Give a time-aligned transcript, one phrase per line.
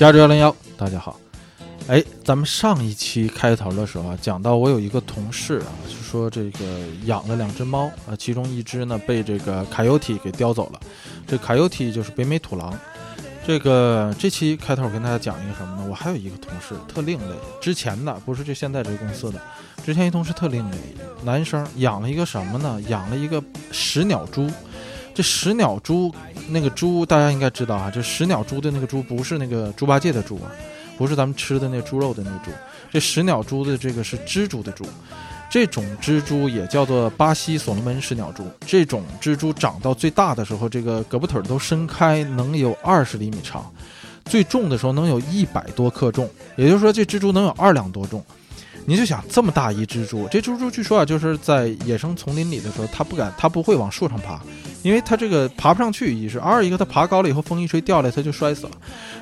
[0.00, 1.20] 加州幺零幺，大家好。
[1.86, 6.64] 哎，咱们上一期开头的时候啊，讲到我有一个同事啊，就说这个
[7.04, 10.80] 养了两只猫啊，其中一只呢被这个卡尤体给叼走了。
[11.26, 12.72] 这卡尤体就是北美土狼。
[13.46, 15.86] 这个这期开头我跟大家讲一个什么呢？
[15.86, 19.38] 我还有一个同事特另类，之前的不是这现在这个公司的，
[19.84, 20.78] 之前一同事特另类，
[21.24, 22.80] 男生养了一个什么呢？
[22.88, 24.50] 养了一个食鸟猪。
[25.20, 26.10] 这食鸟猪
[26.48, 30.50] 那个猪大家应该知道啊，这食鸟猪的那个猪不是那个猪八戒的猪啊。
[30.96, 32.50] 不是咱们吃的那猪肉的那个猪，
[32.90, 34.86] 这食鸟猪的这个是蜘蛛的蛛，
[35.50, 38.46] 这种蜘蛛也叫做巴西所罗门食鸟猪。
[38.66, 43.70] 这种蜘蛛长到最大的时候，这个胳膊腿都伸开，能有二十厘米长，
[44.24, 46.26] 最重的时候能有一百多克重，
[46.56, 48.24] 也就是说这蜘蛛能有二两多重。
[48.86, 54.40] 你就想这么大一蜘蛛，这蜘蛛据说啊，就是在野生丛林里的时候，它不敢，它不会往树上爬，
[54.82, 58.72] 因为它这个爬不上去，一是二一个它爬高了以后，风一吹掉了，它就摔死了。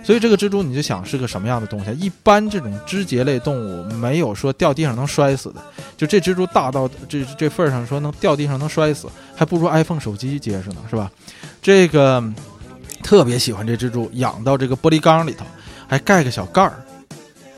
[0.02, 1.90] 所以这个蜘蛛你就想是个什么样的东西？
[1.98, 5.60] 一般这种肢节类动物没有说掉地上能摔死的，
[5.98, 11.10] 就这蜘蛛大到这这份上，说能掉地上能摔死，还不如 iPhone 手机结实呢，是吧？
[11.60, 12.22] 这个
[13.02, 15.44] 特别喜欢这蜘蛛，养到这个玻璃缸里头，
[15.86, 16.80] 还盖个小盖儿。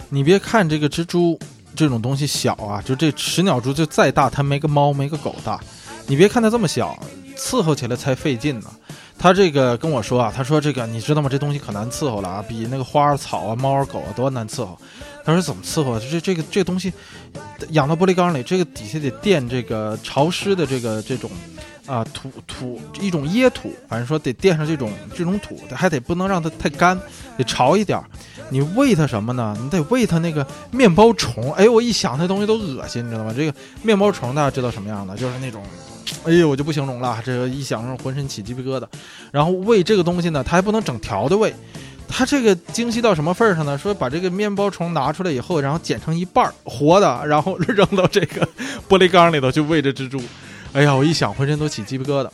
[0.08, 1.39] 你别看这个蜘蛛。
[1.81, 5.59] 这种东西小啊，就这食鸟蛛就再大，它没个猫没个狗大。
[6.06, 6.95] 你别看它这么小，
[7.39, 8.67] 伺候起来才费劲呢。
[9.19, 11.28] 他这个跟我说啊，他说这个你知道吗？
[11.31, 14.78] 这东西可难伺候了啊，比那个花草啊、猫狗啊都难伺候。
[15.25, 15.98] 他说怎么伺候？
[15.98, 16.92] 这这个这东西
[17.70, 21.31] 养到玻璃缸里，这个底下得垫这个潮湿的这个这种
[21.91, 26.98] 啊土土一种椰土，反正说得垫上这种这种土，还得不能让它太干，
[27.36, 28.00] 得潮一点。
[28.52, 29.56] 你喂它什么呢？
[29.60, 31.52] 你得喂它那个面包虫。
[31.55, 33.34] 哎，我一想那东西都恶心，你知道吗？
[33.36, 35.16] 这个面包虫大家知道什么样的？
[35.16, 35.62] 就是那种，
[36.24, 37.20] 哎呦，我就不形容了。
[37.24, 38.84] 这个一想，浑身起鸡皮疙瘩。
[39.30, 41.55] 然后喂这个东西呢，它还不能整条的喂，
[42.08, 43.78] 它这个精细到什么份儿上呢？
[43.78, 48.48] 说把这个面包虫拿出来以后，然后剪成一半儿活的，然后 扔到这个
[48.89, 50.20] 玻璃缸里头去喂这蜘蛛。
[50.73, 52.31] 哎呀，我一想浑身都起鸡皮疙瘩。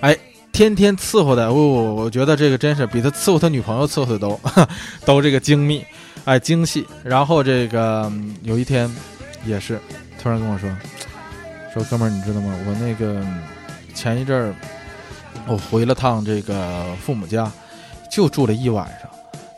[0.00, 0.16] 哎。
[0.52, 4.40] 天天伺候的，我我我觉得这个真是比他伺候他女朋友伺候的都
[5.04, 5.84] 都这个精密，
[6.24, 6.86] 哎精细。
[7.04, 8.10] 然后这个
[8.40, 8.90] 有一天
[9.44, 9.78] 也是
[10.18, 10.74] 突然跟我说
[11.74, 12.58] 说哥们儿，你知道吗？
[12.66, 13.22] 我那个
[13.94, 14.54] 前一阵儿
[15.46, 17.52] 我回了趟这个父母家，
[18.10, 19.10] 就住了一晚上，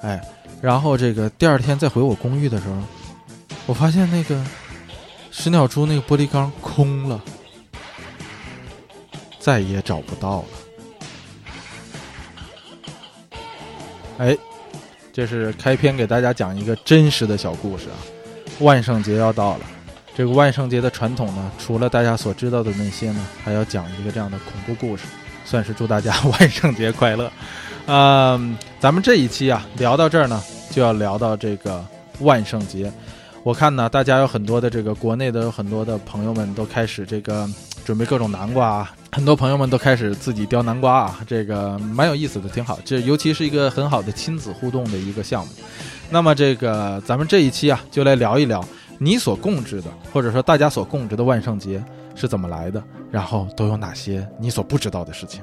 [0.03, 0.21] 哎，
[0.61, 2.75] 然后这个第二天再回我公寓的时候，
[3.67, 4.45] 我发现那个
[5.31, 7.23] 石鸟猪那个玻璃缸空了，
[9.39, 10.45] 再也找不到了。
[14.19, 14.37] 哎，
[15.13, 17.97] 这是开篇给大家讲一个真实的小故事啊！
[18.61, 19.61] 万圣节要到了，
[20.17, 25.05] 这个万圣节的传统呢，除了大家所知道的那些呢，还要讲一个这样的恐怖故事，
[25.45, 27.31] 算是祝大家万圣节快乐。
[27.87, 31.85] 嗯，咱们这一期啊，聊到这儿呢，就要聊到这个
[32.19, 32.93] 万圣节。
[33.45, 37.49] 我看呢，大家有很多的这个国内的有很多的朋友们都开始这个
[37.85, 42.79] 准备各种南瓜啊，很多朋友们都开始自己雕南瓜啊，这个蛮有意思的，挺好。
[42.85, 45.53] 这尤其是一个很好的亲子互动的一个项目。
[46.11, 48.65] 那么这个咱们这一期啊，就来聊一聊
[48.99, 51.83] 你所供职的，或者说大家所供职的万圣节
[52.15, 55.43] 是怎么来的，然后都有哪些你所不知道的事情。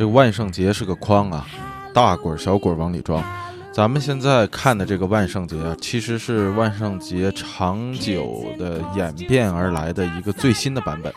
[0.00, 1.46] 这个万圣节是个筐啊，
[1.92, 3.22] 大滚小滚往里装。
[3.70, 11.12] 咱们现在看的这个万圣节啊，其实是万圣节长久的演变而来的一个最新的版本。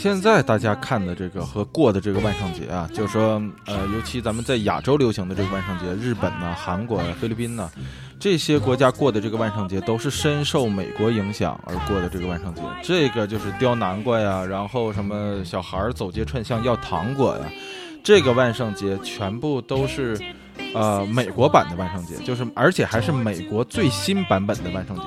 [0.00, 3.34] 现在大家看的这个和过的这个万圣节啊，就是说，
[3.66, 7.70] 呃，尤其咱们在亚洲流行的这个万圣节，日本呢、韩国呀、菲律宾呢，
[8.18, 12.62] 这些国家过的这个万圣节，都是深受美国影响而过的这个万圣节。
[12.82, 17.44] 这个就是叼南瓜呀，然后什么小孩儿走街串巷要糖果呀。
[18.02, 20.18] 这个万圣节全部都是，
[20.72, 25.02] 呃，美国版的万圣节，就是而且还是美国最新版本的万圣节，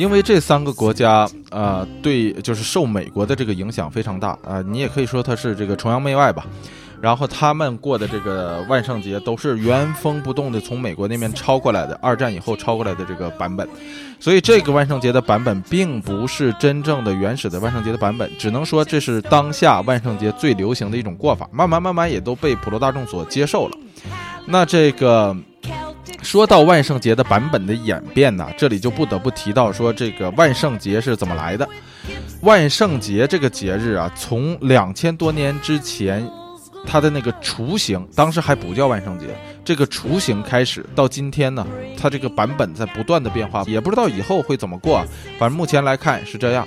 [0.00, 6.46] 因为这三个国家，呃，对，就是受美国的这个影响非常大啊，你也可以说它是这个崇洋媚外吧。
[7.02, 13.68] 然后他们过的这个万圣节都是原封不动的从美国那边抄过来的，二战以后抄过来的这个版本，
[14.18, 23.76] 所以这个万圣节的版本并不是真正的原始的万圣节的版本，只能说这是当下万圣节最流行的一种过法，慢慢慢慢也都被普罗大众所接受了。
[24.46, 25.36] 那这个
[26.22, 31.68] 说到万圣节的版本的演变呢，这里就不得不提到说这个万圣节是怎么来的。
[32.42, 36.28] 万圣节这个节日啊，从两千多年之前。
[36.86, 39.26] 它的那个雏形，当时还不叫万圣节，
[39.62, 45.04] 这个雏形开始到今天呢，它这个版本在不断的变化，也不知道以后会怎么过。
[45.38, 46.66] 反正目前来看是这样。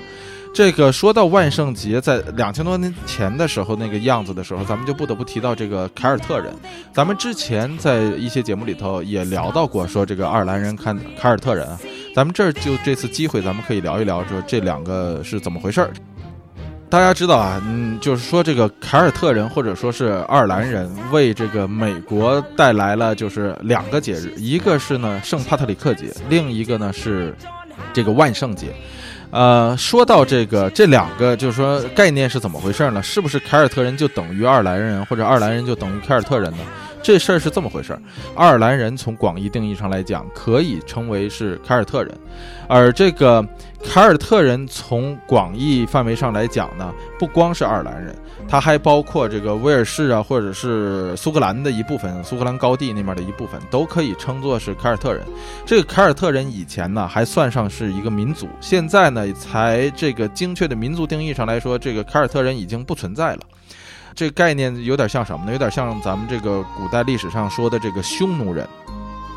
[0.53, 6.53] 这个说到万圣节，在两千多年前的时候那个样子的时候，咱们就不得不提到这个凯尔特人。
[6.93, 11.79] 咱们之前在一些节目里头也聊到过，说这个爱尔兰人看凯尔特人啊。
[12.15, 15.91] 咱们这儿就这次机会，咱们可以聊一聊，说这两个是怎么回事儿。
[16.87, 27.35] 大家知道啊，嗯，就是说这个凯尔特人或者说是爱尔兰人为这个美国带来了就是两个节日，一个是呢圣帕特里克节，另一个呢是
[27.91, 28.67] 这个万圣节。
[29.33, 33.01] 呃，说到这个这两个，就是说概念是怎么回事呢？
[33.01, 36.59] 是不是凯尔特人就等于爱尔兰人，或者爱尔兰人就等于凯尔特人呢？
[37.01, 38.01] 这事儿是这么回事儿。
[38.35, 42.15] 爱尔兰人从广义定义上来讲，可以称为是凯尔特人，
[42.67, 43.43] 而这个
[43.83, 48.15] 凯尔特人从广义范围上来讲呢，不光是爱尔兰人。
[48.47, 55.23] 它还包括这个威尔士啊，或者是苏格兰的一部分，苏格兰高地那边的一部分，都可以称作是凯尔特人。
[55.65, 63.41] 这个凯尔特人以前呢还算上是一个民族，现在呢才这个精确的民族定义上来说，这个凯尔特人已经不存在了。
[64.15, 65.51] 这个概念有点像什么呢？
[65.51, 68.67] 有点像咱们这个古代历史上说的这个匈奴人，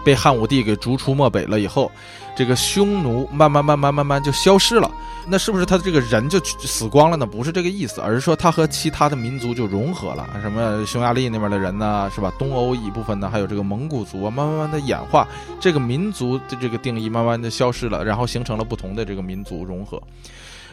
[0.05, 1.91] 被汉武帝给逐出漠北了以后，
[2.37, 4.88] 这个匈奴慢慢慢慢慢慢就消失了。
[5.29, 7.27] 那是不是他这个人就死光了呢？
[7.27, 12.33] 不是这个意思，而是说他和其他的民族就融合了，什么匈牙利那边的人呢，是吧？
[12.38, 15.27] 东欧一部分呢，还有这个蒙古族啊，慢慢慢的演化，
[15.59, 20.00] 这个民族的这个定义慢慢的消失了，然后形成了不同的这个民族融合。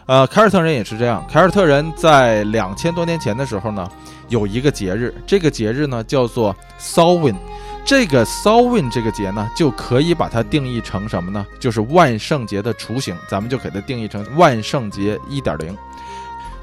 [0.05, 3.89] 呃，凯尔特人也是这样，凯尔特人在两千多年前的时候呢，
[4.29, 7.37] 有一个节日，这个节日呢叫做 s a w i n。
[7.85, 11.45] 这个 Samhain 这个节呢，就可以把它定义成什么呢？
[11.59, 15.75] 就是万圣节的雏形，咱们就给它定义成万圣节一点零。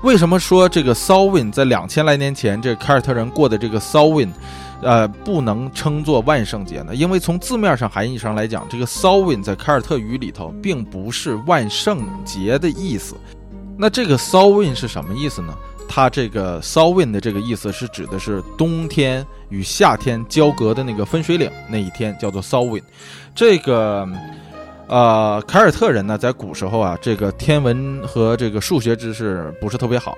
[0.02, 4.30] 为什么说这个 Samhain 在两千来年前这凯尔特人过的这个 Samhain，
[4.80, 6.94] 呃，不能称作万圣节呢？
[6.94, 13.14] 因为从字面上含义上来讲，这个 Samhain 在凯尔特语里头并不是万圣节的意思。
[13.76, 15.54] 那这个 Samhain 是什么意思呢？
[15.92, 22.80] 它这个 “Sowin” 的这个意思是指的是冬天与夏天交隔的那个分水岭那一天，叫做 “Sowin”。
[23.34, 24.08] 这个，
[24.86, 30.16] 呃，凯尔特人呢，在古时候啊，这个天文和这个数学知识不是特别好。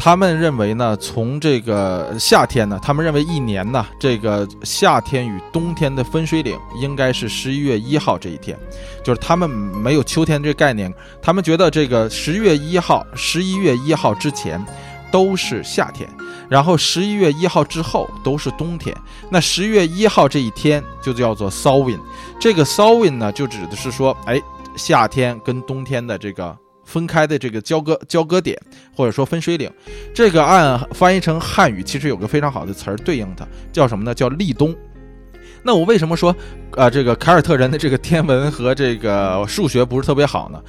[0.00, 8.56] 他们认为呢，从这个夏天呢，他们认为一年呢，这个夏天与冬天的分水岭应该是十一月一号这一天，
[9.02, 14.64] 就是他们没有秋天这概念，他们觉得这个十月一号、十一月一号之前。
[15.10, 16.08] 都是夏天，
[16.48, 18.94] 然后十一月一号之后都是冬天。
[19.30, 22.00] 那十月一号这一天就叫做 Samhain，
[22.40, 24.40] 这个 Samhain 呢，就指的是说，哎，
[24.76, 28.58] 夏天跟冬天的这个分开的这个交割交割点，
[28.94, 29.70] 或者说分水岭。
[30.14, 34.14] 这个按翻译成汉语，其实有个非常好的词儿对应它，叫什么呢？
[34.14, 34.74] 叫立冬。
[35.62, 36.34] 那我为什么说，
[36.72, 40.62] 啊，这个凯尔特人的这个天文和这个数学不是特别好呢？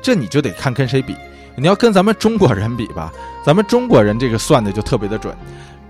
[0.00, 1.14] 这你就得看跟谁比。
[1.56, 3.12] 你要跟咱们中国人比吧，
[3.44, 5.34] 咱们中国人这个算的就特别的准，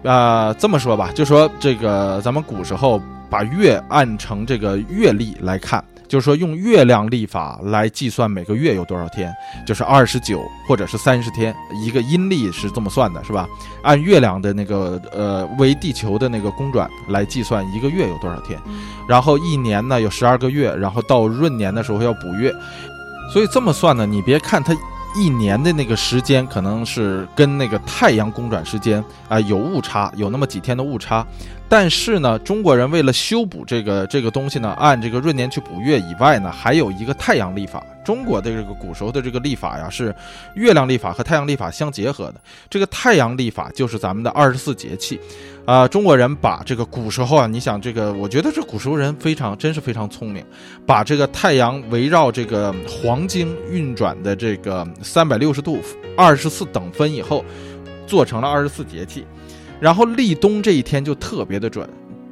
[0.04, 3.00] 啊，这么说吧，就说这个咱们古时候
[3.30, 9.32] 把月按成这个月历来看，就是说用月亮历法来计算每个月有多少天，
[9.66, 13.48] 就是二十九或者是三十天，一个阴历是这么算的，是吧？
[13.82, 18.60] 按月亮的那个呃为地球的那个公转来计算一个月有多少天，
[19.08, 22.52] 然后一年呢有十二个月，然后到闰年的时候要补月，
[23.32, 24.76] 所以这么算呢，你别看它。
[25.14, 31.26] 一年的那个时间可能是跟那个太阳公转时间啊有误差，有那么几天的误差。
[31.72, 37.82] 但是呢，中国人为了修补这个这个东西呢，按这个闰年去补月以外呢，还有一个太阳历法。
[38.04, 40.14] 中国的这个古时候的这个历法呀，是
[40.54, 42.34] 月亮历法和太阳历法相结合的。
[42.68, 45.18] 这个太阳历法就是咱们的二十四节气。
[45.64, 50.44] 啊，中国人把这个古时候啊，你想这个，我觉得这古时候人非常，真是非常聪明，
[50.84, 55.80] 把这个太阳围绕这个黄经运转的这个三百六十度
[56.18, 57.42] 二十四等分以后，
[58.06, 59.24] 做成了二十四节气。
[59.82, 61.84] 然后立冬这一天就特别的准，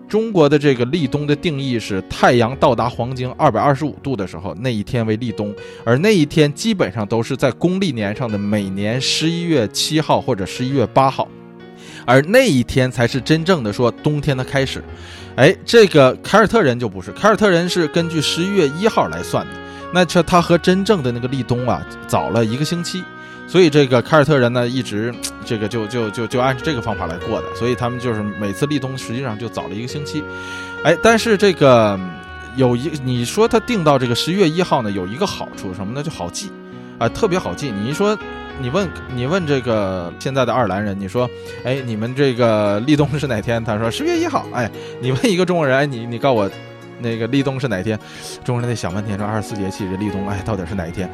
[0.09, 5.53] 中国的这个立冬的定义是太阳到达黄经二百二十五度的时候，那一天为立冬，
[5.85, 11.27] 而那一天基本上都是在公历年上的每年十一月七号或者十一月八号，
[12.07, 14.81] 而那一天才是真正的说冬天的开始。
[15.35, 19.53] 哎，这个凯尔特人就不是，凯尔特人是根据十一月一号来算的，
[19.93, 23.03] 那这他和真正的那个立冬啊早了一个星期。
[23.51, 25.13] 所以这个凯尔特人呢，一直
[25.45, 30.23] 这个就就就就按这个方法来过的，所以他们就是每次立冬实际上就早了一个星期，
[30.85, 31.99] 哎，但是这个
[32.55, 36.01] 有一你说他定到这个十一月一号呢，有一个好处什么呢？
[36.01, 36.49] 就好记，
[36.97, 37.73] 啊，特别好记。
[37.73, 38.17] 你一说
[38.61, 41.29] 你问你问这个现在的爱尔兰人，你说，
[41.65, 43.65] 哎，你们这个立冬是哪天？
[43.65, 44.47] 他说十月一号。
[44.53, 46.49] 哎，你问一个中国人，哎，你你告我，
[47.01, 47.99] 那个立冬是哪天？
[48.45, 51.11] 中国人得想半天，说二十四节气这立冬，哎，到底是哪一天？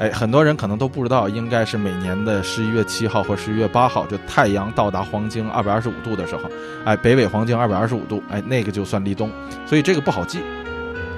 [0.00, 6.50] 哎，很多人可能都不知道，应该是每年的十一月七号或十一月八号，就太阳到达黄经二百二十五度的时候，
[6.86, 9.30] 哎，北纬黄经二百二十五度，哎，那个就算立冬，
[9.66, 10.40] 所以这个不好记。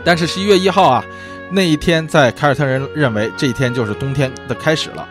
[0.05, 1.05] 但是十一月一号啊，
[1.53, 5.09] 那一天在凯尔特人认为这一天就是冬天的开始了。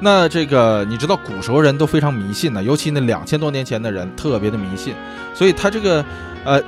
[0.00, 4.96] 那这个你知道，古时候人都非常迷信的，尤其那两千多年前的人特别的迷信，
[5.32, 6.04] 所以他这个
[6.44, 6.60] 呃，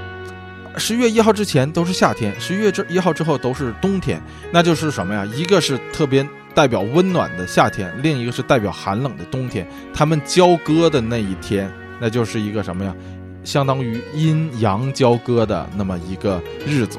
[0.76, 5.26] 十一月一号之前都是夏天，十一月之一号之后都是冬天，那就是什么呀？
[5.34, 9.66] 一个是特别代表温暖的夏天，另一个是代表寒冷的冬天。
[9.92, 11.70] 他们交割的那一天，
[12.00, 12.94] 那就是一个什么呀？
[13.42, 16.98] 相当于阴阳交割的那么一个日子。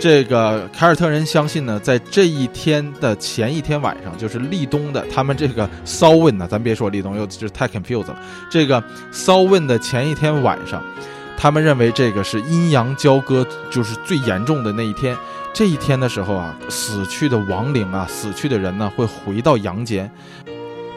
[0.00, 8.18] 这个凯尔特人相信呢，在这一天的前一天晚上，就是立冬的，他们这个骚问呢，咱别说立冬，又就是太 confused 了。
[8.50, 8.82] 这个
[9.12, 10.82] 骚问的前一天晚上，
[11.36, 15.16] 他们认为这个是阴阳交割，就是最严重的那一天。
[15.54, 20.10] 这一天的时候啊，死去的亡灵啊，死去的人呢，会回到阳间，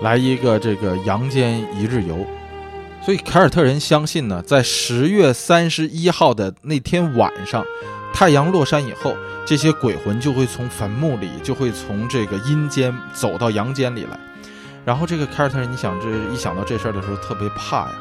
[0.01, 2.25] 来一个这个阳间一日游。
[3.01, 7.65] 所以凯尔特人相信呢，在十月三十一号的那天晚上。
[8.13, 9.13] 太阳落山以后，
[9.45, 14.17] 这些鬼魂就会从坟墓里，就会从这个阴间走到阳间里来。
[14.85, 17.91] 然后这个凯尔特人，你想这一想到这事儿的时候，特别怕呀，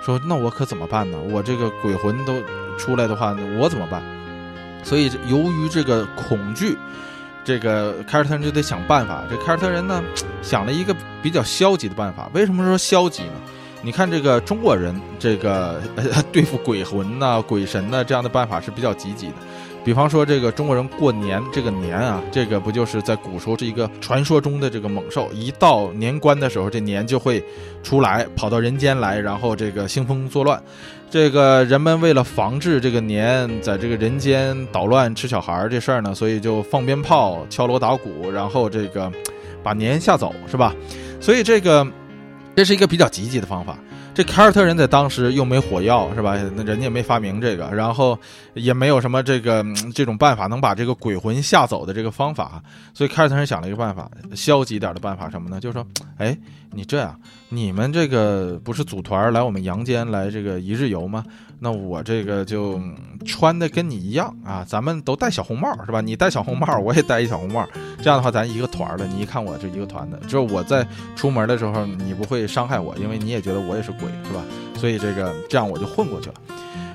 [0.00, 1.18] 说那我可怎么办呢？
[1.28, 2.40] 我这个鬼魂都
[2.78, 4.00] 出来的话，我怎么办？
[4.84, 6.76] 所以由于这个恐惧，
[7.42, 9.24] 这个凯尔特人就得想办法。
[9.28, 10.02] 这凯尔特人呢，
[10.42, 12.30] 想了一个比较消极的办法。
[12.34, 13.32] 为什么说消极呢？
[13.82, 19.34] 你看这个中国人，这个呃 对付鬼魂呐、鬼神呐这样的办法是比较积极的。
[19.84, 27.44] 比方说，这个中国人过年，这个年啊，这个不就是在古时候是一个传说中的这个猛兽，一到年关的时候，这年就会
[27.82, 30.60] 出来，跑到人间来，然后这个兴风作乱。
[31.10, 39.12] 这个人们为了防治这个年在这个人间捣乱吃小孩这事儿呢，所以就放鞭炮、敲锣打鼓，然后这个
[39.62, 40.74] 把年吓走，是吧？
[41.20, 41.86] 所以这个
[42.56, 43.78] 这是一个比较积极的方法。
[44.14, 46.40] 这凯尔特人在当时又没火药是吧？
[46.54, 48.16] 那人家也没发明这个，然后
[48.54, 52.62] 也没有什么这个这种办法能把这个鬼魂吓走的这个方法，
[52.94, 55.58] 所以凯尔特人想了一个办法，消极点的办法什么呢？
[55.60, 55.84] 就是说，
[56.16, 56.36] 哎，
[56.70, 57.18] 你这样，
[57.48, 61.24] 你们这个不是组团来我们阳间来这个一日游吗？
[61.64, 62.78] 那我这个就
[63.24, 66.02] 穿的跟你一样啊，咱们都戴小红帽是吧？
[66.02, 67.66] 你戴小红帽，我也戴一小红帽，
[68.02, 74.44] 这样的话咱一个团的，你一看我就一个团的，就是我在出门的时候你不会伤害我，因为你也觉得我也是鬼是吧？
[74.76, 76.34] 所以这个这样我就混过去了。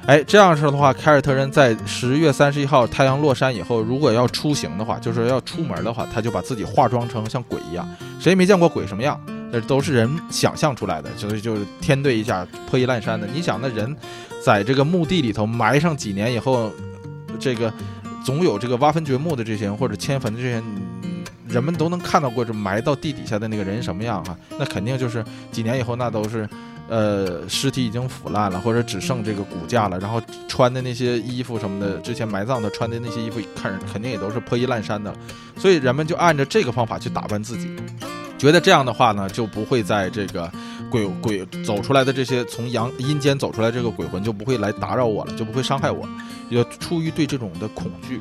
[0.06, 7.88] 哎，这样式的话，凯尔特人在十月三十一号太阳落山以后，如果要出行的话，就是要出门的话，他就把自己化妆成像鬼一样。
[8.20, 9.20] 谁没见过鬼什么样？
[9.52, 13.28] 这都是人想象出来的，所以就是天对一下破衣烂衫的。
[13.34, 13.96] 你想那人。
[14.44, 16.72] 在这个墓地里头埋上几年以后，
[17.40, 17.72] 这个
[18.26, 20.64] 总有这个挖坟掘墓的这些人或者迁坟的这些人，
[21.48, 24.38] 人们都能看到过这埋到地底下的那个人什么样哈？
[24.58, 26.48] 那肯定就是几年以后那都是，
[26.88, 35.14] 呃，尸体已经腐烂了，或者只剩这个骨架了，然后穿的那些衣服什么的，之前埋葬的穿的那些衣服，看肯定也都是破衣烂衫的，
[35.58, 37.70] 所以人们就按照这个方法去打扮自己。
[38.40, 40.50] 觉得这样的话呢，就不会在这个
[40.90, 46.08] 鬼鬼走出来的这些从阳阴间走出来这个鬼魂就不会来打扰我了，就不会伤害我，
[46.50, 48.20] 也出于对这种的恐惧。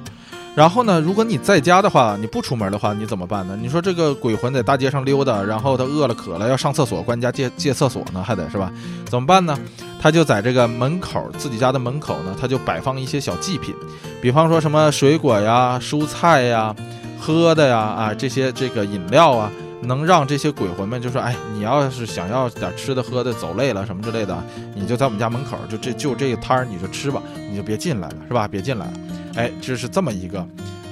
[0.57, 3.57] 然后呢，如果你在家的话，你不出门的话，你怎么办呢？
[3.63, 8.73] 你说这个鬼魂在大街上溜达，然后他饿了渴了要上厕所，管家借借厕所呢，还得是吧？
[9.05, 9.57] 怎么办呢？
[10.01, 13.73] 他就在这个门口自己家的门口呢，他就摆放一些小祭品，
[14.21, 16.75] 比方说什么水果呀、蔬菜呀、
[17.21, 19.49] 喝的呀啊这些这个饮料啊。
[19.81, 24.37] 能让这些鬼魂们就说：“哎，你要是想要点吃的喝的，走累了什么之类的，
[24.75, 28.49] 你就在我们家门口，就这就这个摊儿，你就吃吧，你就别进来了，是吧？
[28.49, 28.93] 别进来了。
[29.37, 30.41] 哎，这是这么一个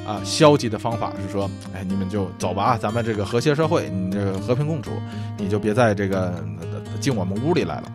[0.07, 4.93] 啊消极的方法，是说，哎，你们就走吧，咱们这个和谐社会，你这个和平共处，
[5.37, 6.33] 你就别在这个
[7.01, 7.93] 进我们屋里来了。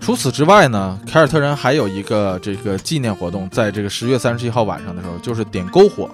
[0.00, 6.10] 除此之外呢，凯尔特人还有一个这个纪念活动，在这个十月三十一号晚上的时候，就是点篝火。”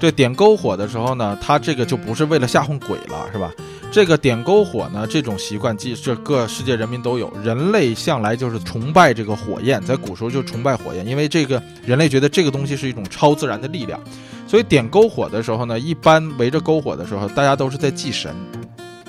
[0.00, 3.52] 这点篝火的时候呢，他这个就不是为了吓唬鬼了，是吧？
[3.92, 7.30] 这个点篝火呢，这种习惯，即这各世界人民都有。
[7.44, 14.00] 人类向来就是崇拜这个火焰，在古时候就崇拜火焰，因为这个人类觉得这个东西是一种超自然的力量。
[14.46, 18.34] 所以点篝火的时候呢，一般围着篝火的时候，大家都是在祭神。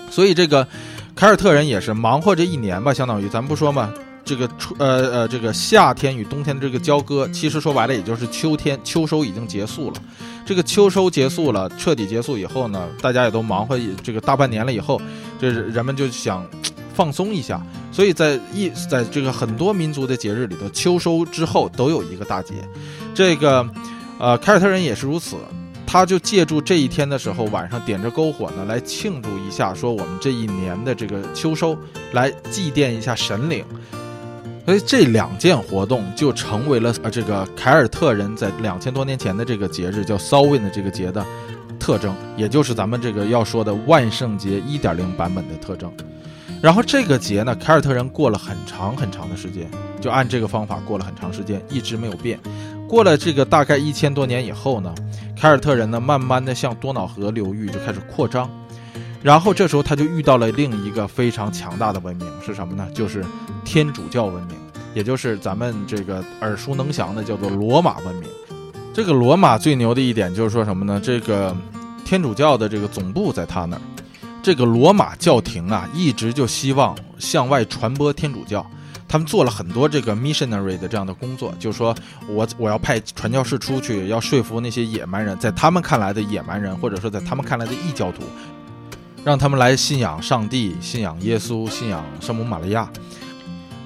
[0.10, 0.68] 所以这个
[1.16, 3.94] 凯尔特人也是忙活这一年吧，相当于咱不说嘛，
[4.24, 9.98] 这个春呃呃这个夏天与冬天的这个交割，其实说白了也就是秋天，秋收已经结束了。
[10.46, 15.02] 这个秋收结束了，彻底结束以后呢，大家也都忙活这个大半年了以后，
[15.40, 16.46] 这人们就想
[16.94, 17.62] 放松一下，
[17.92, 22.54] 所以在一在这个很多民族的节日里头，秋收之后都有一个大节，
[23.14, 23.68] 这个
[24.20, 25.36] 呃凯尔特人也是如此。
[25.86, 31.78] 他就借助这一天的时候，晚上点着篝火呢，来庆祝一下，说我们这一年的这个秋收，
[32.14, 33.66] 来祭奠一下神灵。
[34.66, 41.26] 所以这两件活动就成为了呃这个凯尔特人在两千多年前的这个节日叫 Samhain 的这个节的
[41.80, 45.92] 特征，也就是咱们这个要说的万圣节一点零版本的特征。
[46.62, 49.68] 然后这个节呢，凯尔特人过了很长很长的时间，
[50.00, 52.40] 就按这个方法过了很长时间，一直没有变。
[52.88, 54.94] 过了这个大概一千多年以后呢。
[55.34, 58.48] 凯尔特人呢，慢慢的向多瑙河流域就开始扩张，
[59.22, 62.88] 然后这时候他就遇到了另一个非常强大的文明，是什么呢？
[62.94, 63.24] 就是
[63.64, 64.58] 天主教文明，
[64.96, 68.28] 也就是咱们这个耳熟能详的叫做罗马文明。
[68.94, 71.00] 这个罗马最牛的一点就是说什么呢？
[71.02, 71.56] 这个
[72.04, 73.82] 天主教的这个总部在他那儿，
[74.42, 78.66] 这个罗马教廷啊，一直就希望向外传播天主教。
[79.08, 81.94] 他们做了很多这个 missionary 的这样的工作，就是说
[82.28, 88.24] 我我要派传教士出去，要说服那些野蛮人，在他们看来的野蛮人，或者说在他们看来的异教徒，
[89.24, 92.90] 让他们来信仰上帝，信仰耶稣，信仰圣母玛利亚。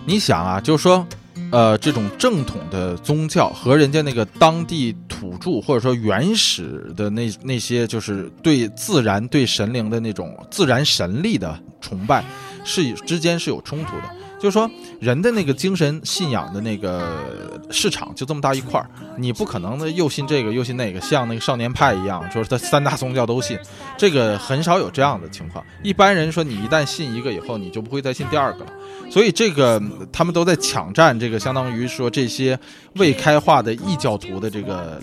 [0.05, 1.05] 你想啊，就是说，
[1.51, 12.23] 呃，这种正统的宗教和人家那个当地土著或者说原始的那那些，就是对自然、对神灵的那种自然神力的崇拜，
[12.63, 14.14] 是之间是有冲突的。
[14.39, 17.23] 就是说，人的那个精神信仰的那个
[17.71, 23.57] 市场就这么大一块儿，你不可能的又信这个又信那个，像那个少年派一样，就是他三大宗教都信，
[23.97, 25.63] 这个很少有这样的情况。
[25.81, 28.71] 一般人说，你一旦信一个以后，你就不会再信第二个了。
[29.09, 32.59] 所以这个他们都在抢占这个，相当于说这些
[32.95, 35.01] 未开化的异教徒的这个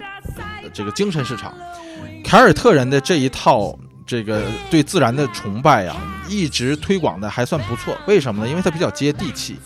[0.73, 1.55] 这个精神市场。
[2.25, 3.77] 凯尔特人的这一套。
[4.13, 5.97] 这个对自然的崇拜啊，
[6.29, 7.97] 一直推广的还算不错。
[8.07, 8.51] 为什么呢？
[8.51, 9.57] 因为它比较接地气。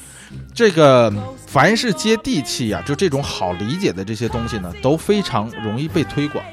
[0.54, 1.12] 这个
[1.48, 6.44] 凡是接地气呀，就这种好理解的这些东西呢，都非常容易被推广。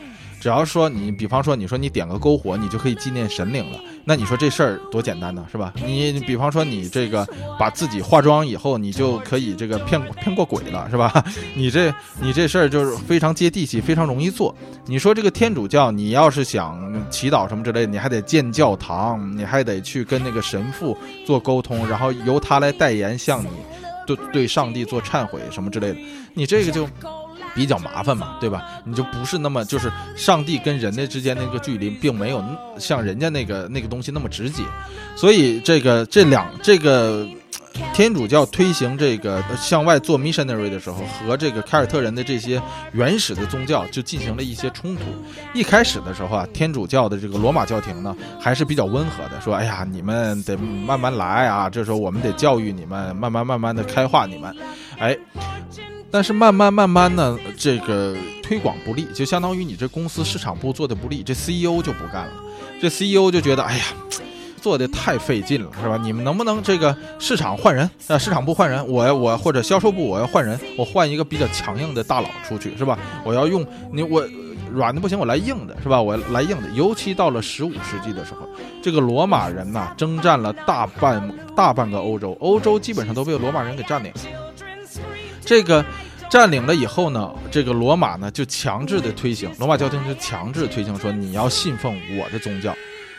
[0.43, 3.79] 只要说你，比方说你说你点个篝火，你就可以纪念神灵了。
[4.03, 5.71] 那你说这事儿多简单呢，是吧？
[5.85, 7.25] 你比方说你这个
[7.57, 11.23] 把自己化妆以后，你就可以这个骗骗过鬼了，是吧？
[11.55, 14.53] 你这你这事儿就是非常接地气，非常容易做。
[14.85, 16.77] 你说这个天主教，你要是想
[17.09, 23.47] 祈祷什么之类的，你还得建教堂，你还得去跟那个神父做沟通，然后由他来代言向你
[24.05, 25.99] 对对上帝做忏悔什么之类的。
[26.33, 26.85] 你这个就。
[27.53, 28.63] 比较麻烦嘛，对吧？
[28.83, 32.43] 你就不是那么就是上帝跟人类之间那个距离，并没有
[32.77, 34.63] 像人家那个那个东西那么直接，
[35.15, 37.27] 所以这个这两这个
[37.93, 42.61] 天主教推行这个向外做 missionary 的时候，和这个凯尔特人的这些
[42.91, 45.01] 原始的宗教就进行了一些冲突。
[45.53, 54.55] 一开始的时候啊，天主教的这个罗马教廷呢还是比较温和的，说：“哎呀，你们得慢慢来啊，这时候我们得教育你们，慢慢慢慢的开化你们。”
[54.97, 55.17] 哎。
[56.13, 62.33] 但是慢慢慢慢呢，这个推广不利，就相当于你这公司市场部做的不利，这 CEO 就不干了。
[62.79, 63.85] 这 CEO 就觉得，哎呀，
[64.61, 65.97] 做的太费劲了，是吧？
[65.97, 67.89] 你们能不能这个市场换人？
[68.09, 72.99] 呃，市场部换人，我我或者销售部我要换人，我换一个比较强硬的大佬出去，是吧？
[73.25, 74.23] 我要用你我
[74.71, 75.99] 软的不行，我来硬的，是吧？
[75.99, 76.69] 我来硬的。
[76.75, 78.47] 尤其到了十五世纪的时候，
[78.83, 84.19] 这个罗马人呐，征战了大半大半个欧洲，欧洲基本上都被罗马人给占领了。
[85.45, 85.83] 这个
[86.33, 92.75] 占领了以后呢，这个罗马呢就强制的推行，罗马教廷就强制推行说你要信奉我的宗教。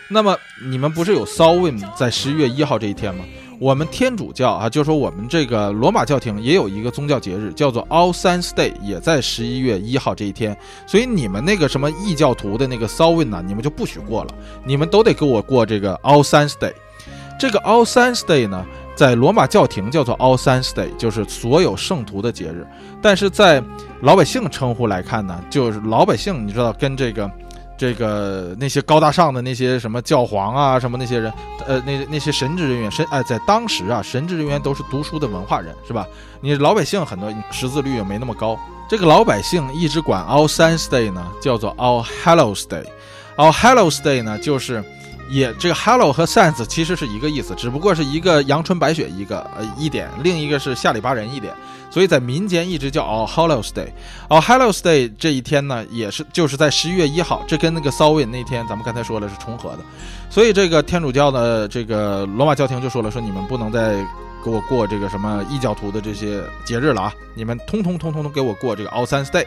[0.09, 0.37] 那么
[0.68, 3.24] 你们不是有 s a w i n 在十一月一号这一天吗？
[3.61, 10.59] 我们天主教啊，就说我们这个罗马教廷也有一个宗教节日，叫做 All Saints Day，也在十一月一号这一天。
[10.85, 14.35] 所以你们那个什么异教徒的那个 s a w i n 呢，你们就不许过了，
[14.66, 16.72] 你们都得给我过这个 All Saints Day。
[17.38, 18.66] 这个 All Saints Day 呢？
[18.94, 22.66] 在罗马教廷叫做 All Saints Day，就是所有圣徒的节日。
[23.02, 23.62] 但是在
[24.02, 27.30] 老百姓称呼来看呢，就是老百姓，你知道，跟这个、
[27.76, 31.33] 这个那些高大上的那些什么教皇啊，什么那些人，
[31.66, 36.07] 呃，那那些神职人员，神哎，在当时啊，神职人员都是读书的文化人，是吧？
[36.40, 38.59] 你老百姓很多识字率也没那么高。
[38.88, 42.85] 这个老百姓一直管 All Saints Day 呢，叫做 All Hallows Day。
[43.37, 44.85] All Hallows Day 呢，就是。
[45.28, 51.54] 也这个 Hello 和 Sans 其实是一个意思，只不过是一个阳春白雪一个呃一点，另一个是下里巴人一点，
[51.90, 53.88] 所以在民间一直叫 All Hallows Day。
[54.28, 59.78] All Hallows Day 这一天呢，也是就是在十一月一号，这跟那个 Sawin 那天咱们刚才说了是重合的，
[60.28, 63.94] 所以这个天主教的这个罗马教廷就说了，说你们不能再
[64.44, 69.46] 给我过这个什么异教徒的这些节日了啊，你们通通通通都给我过这个 All s a n s Day。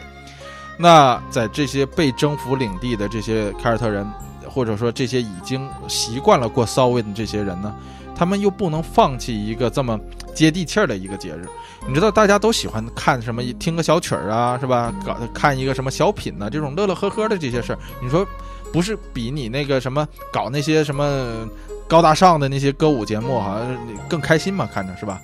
[0.80, 4.06] 那在这些被征服领地的这些凯尔特人，
[4.48, 7.74] 或者说这些已经习惯了过骚味的这些人呢，
[8.14, 9.98] 他们又不能放弃一个这么
[10.34, 11.46] 接地气儿的一个节日。
[11.86, 14.92] 你知道，大家都喜欢看什么，听个小曲儿啊，是吧？
[15.04, 16.50] 搞看一个什么小品呢？
[16.50, 18.26] 这种乐乐呵呵的这些事儿，你说
[18.72, 21.48] 不是比你那个什么搞那些什么
[21.86, 24.68] 高大上的那些歌舞节目好像更开心吗？
[24.72, 25.20] 看着是吧？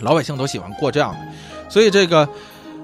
[0.00, 1.18] 老百姓都喜欢过这样的，
[1.68, 2.28] 所以这个。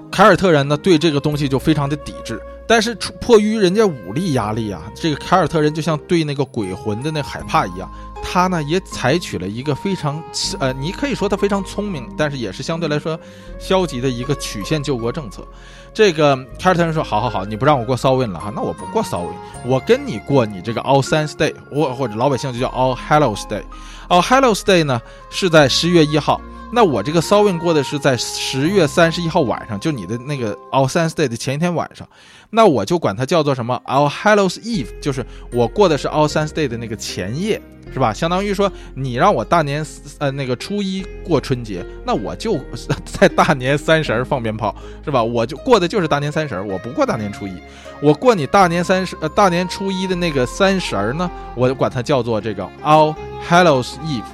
[0.09, 7.89] 凯尔特人呢，对这个东西就非常的抵制，但是迫于人家武力压力啊，这个凯尔特人就像对那个鬼魂的那害怕一样，
[8.21, 10.21] 他呢也采取了一个非常
[10.59, 13.17] 呃，你可以说他非常聪明，但是也是相对来说
[13.57, 15.47] 消极的一个曲线救国政策。
[15.93, 22.67] 这个凯尔特人说：“好好好，你不让我过 s a w i n 了哈，那我不过 s a w i n 我跟你过你这个 All Saints Day，或或者老百姓就叫
[22.67, 23.63] All Hallows Day。
[24.09, 32.07] All Hallows Day 呢是在十月一号。”那我这个 Samhain 过的是在十月三十一号晚上，就你的那个 All Saints Day 的前一天晚上，
[32.49, 37.61] 那我就管它叫做什么 All Hallows Eve，就是我过的是 All Saints Day 的那个前夜，
[37.93, 38.13] 是吧？
[38.13, 39.85] 相当于说你让我大年
[40.19, 42.59] 呃那个初一过春节，那我就
[43.05, 44.75] 在大年三十放鞭炮，
[45.05, 45.23] 是吧？
[45.23, 47.53] 我就过的就是大年三十，我不过大年初一，
[48.01, 53.15] 我过你大年三十呃大年初一的那个三十呢，我就管它叫做这个 All
[53.47, 54.25] Hallows Eve，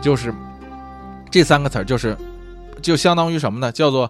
[0.00, 0.34] 就是。
[1.34, 2.16] 这三个词儿就是，
[2.80, 3.72] 就相当于什么呢？
[3.72, 4.08] 叫做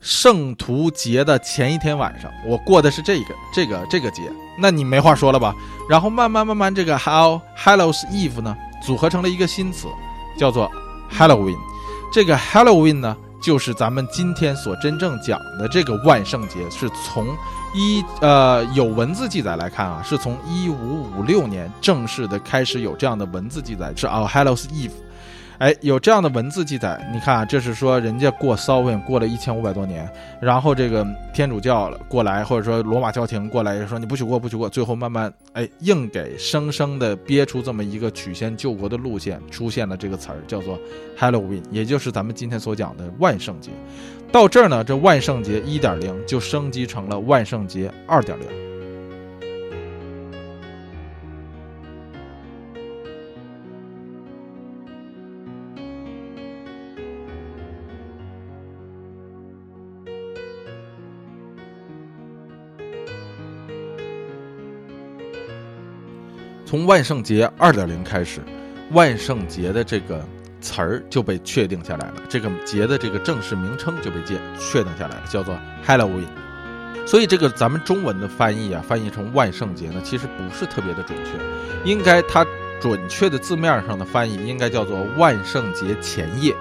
[0.00, 4.22] 圣徒节的前一天晚上，我过的是这个这个这个节，
[4.58, 5.54] 那你没话说了吧？
[5.88, 9.86] 然后慢慢慢慢，这个 How Hallows Eve 呢，组合成了一个新词，
[10.36, 10.68] 叫做
[11.16, 11.56] Halloween。
[12.12, 17.28] 这个 Halloween 呢，就是咱们今天所真正讲的这个万圣节，是从
[17.72, 24.90] 一呃有文字记载来看啊，是从一五五六年正式的开始有这样的文字记载，是 All Hallows Eve。
[25.60, 40.78] 哎，有这样的文字记载，你看啊，这是说人家过 Samhain 过了一千五百多年，然后这个天主教过来，或者说罗马教廷过来说你不许过，不许过，最后慢慢哎硬给生生的憋出这么一个曲线救国的路线，出现了这个词儿叫做
[41.18, 43.70] Halloween，也就是咱们今天所讲的万圣节。
[44.32, 48.69] 到这儿呢，这万圣节一点零就升级成了万圣节二点零。
[66.70, 68.40] 从万圣节二点零开始，
[68.92, 70.24] 万圣节的这个
[70.60, 76.28] 词儿就被确定下来了，这个节的这个正式名称就被界确定下来了，叫做 Halloween。
[77.04, 81.32] 所以这个咱们中文的翻译啊，翻译成万圣节呢，其实不是特别的准确，
[81.90, 82.46] 应该它
[82.80, 86.54] 准确的字面上的翻译应该叫做万圣节前夜。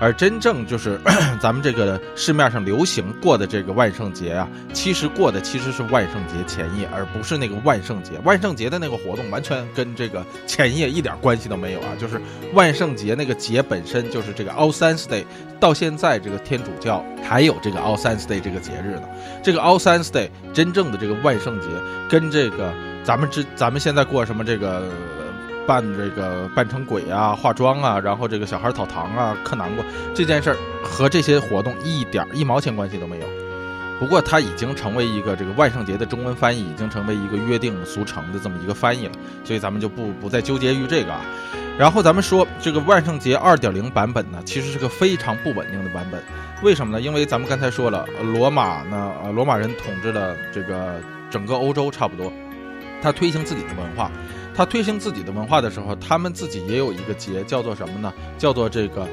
[0.00, 0.98] 而真正就是
[1.38, 8.12] 咱们这个市面上流行过的这个万圣节啊，其实过的其实是万圣节前夜，而不是那个万圣节。
[8.24, 11.88] 万圣节的那个活动完全跟这个前夜一点关系都没有啊！
[11.98, 12.20] 就是
[12.54, 15.24] 万圣节那个节本身就是这个 All Saints Day，
[15.60, 19.02] 到现在这个天主教还有这个 All Saints Day 这个节日呢。
[19.42, 21.66] 这个 All Saints Day 真正的这个万圣节
[22.08, 22.72] 跟这个
[23.04, 24.88] 咱们之咱们现在过什么这个。
[25.70, 33.26] 扮这个扮成鬼啊，化妆啊，然后这个小孩讨糖啊，嗑南瓜这件事儿和这些活动一点一毛钱关系都没有。
[34.00, 39.12] 不过它已经成为一个这个万圣节的中文翻译，已经成为一个约定俗成的这么一个翻译了。
[39.44, 41.20] 所以咱们就不不再纠结于这个啊。
[41.78, 46.20] 然后咱们说这个万圣节二点零版本呢，其实是个非常不稳定的版本。
[46.64, 47.00] 为什么呢？
[47.00, 48.04] 因为咱们刚才说了，
[48.34, 52.32] 罗马呢，呃，罗马人统治了这个整个欧洲差不多，
[53.00, 54.10] 他推行自己的文化。
[54.54, 58.12] 他推行自己的文化的时候，他们自己也有一个节，叫做什么呢？
[58.36, 59.06] 叫做这个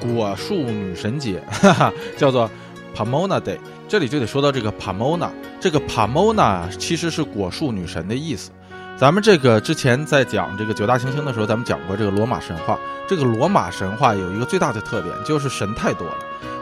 [0.00, 2.50] 果树女神节，哈哈，叫做
[2.96, 3.58] Pomona Day。
[3.86, 5.28] 这里就得说到这个 Pomona，
[5.60, 8.50] 这个 Pomona 其实是果树女神的意思。
[8.96, 12.78] 咱们这个之前在讲这个九大行星的时候，咱们讲过这个罗马神话。
[13.06, 16.14] 这个罗马神话有一个最大的特点，就是神太多了。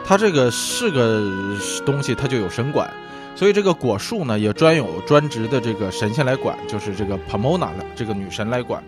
[0.03, 1.21] 它这个是个
[1.85, 2.91] 东西，它就有神管。
[3.35, 8.81] 所以这个果树呢，也专有专职的这个神仙来管，就是这个 Pomona 这个女神来管。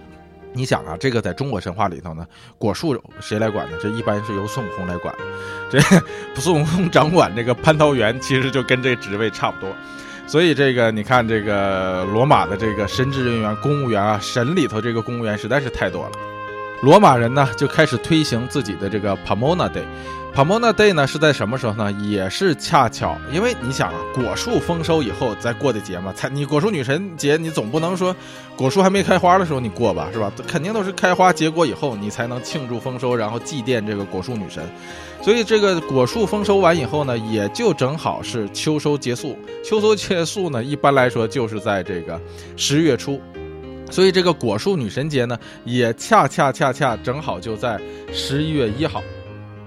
[0.53, 2.25] 你想啊，这个在中国神话里头呢，
[2.57, 3.77] 果树谁来管呢？
[3.81, 5.13] 这一般是由孙悟空来管。
[5.69, 5.79] 这
[6.35, 9.69] 孙悟空掌管这个蟠桃园，其实就跟这个职位差不多。
[10.27, 16.11] 所以这个你看，这个罗马的这个神职人员、公务员啊，神里头这个公务员实在是太多了。
[16.81, 19.83] 罗马人呢就开始推行自己的这个 Pomona Day。
[20.35, 21.89] Pomona Day 呢是在什么时候呢？
[21.93, 26.11] 也是恰巧，因为你想啊，果树丰收以后再过的节嘛。
[26.11, 28.13] 才你果树女神节，你总不能说
[28.57, 30.29] 果树还没开花的时候你过吧，是吧？
[30.45, 34.61] 肯定都是开花结果以后你才能庆祝丰收，然后祭奠这个果树女神。
[35.21, 39.39] 所以这个果树丰收完以后呢，也就正好是秋收结束。
[39.63, 42.19] 秋收结束呢，一般来说就是在这个
[42.57, 43.21] 十月初。
[43.89, 47.79] 所以这个果树女神节呢，也恰恰恰恰正好就在
[48.11, 49.01] 十一月一号。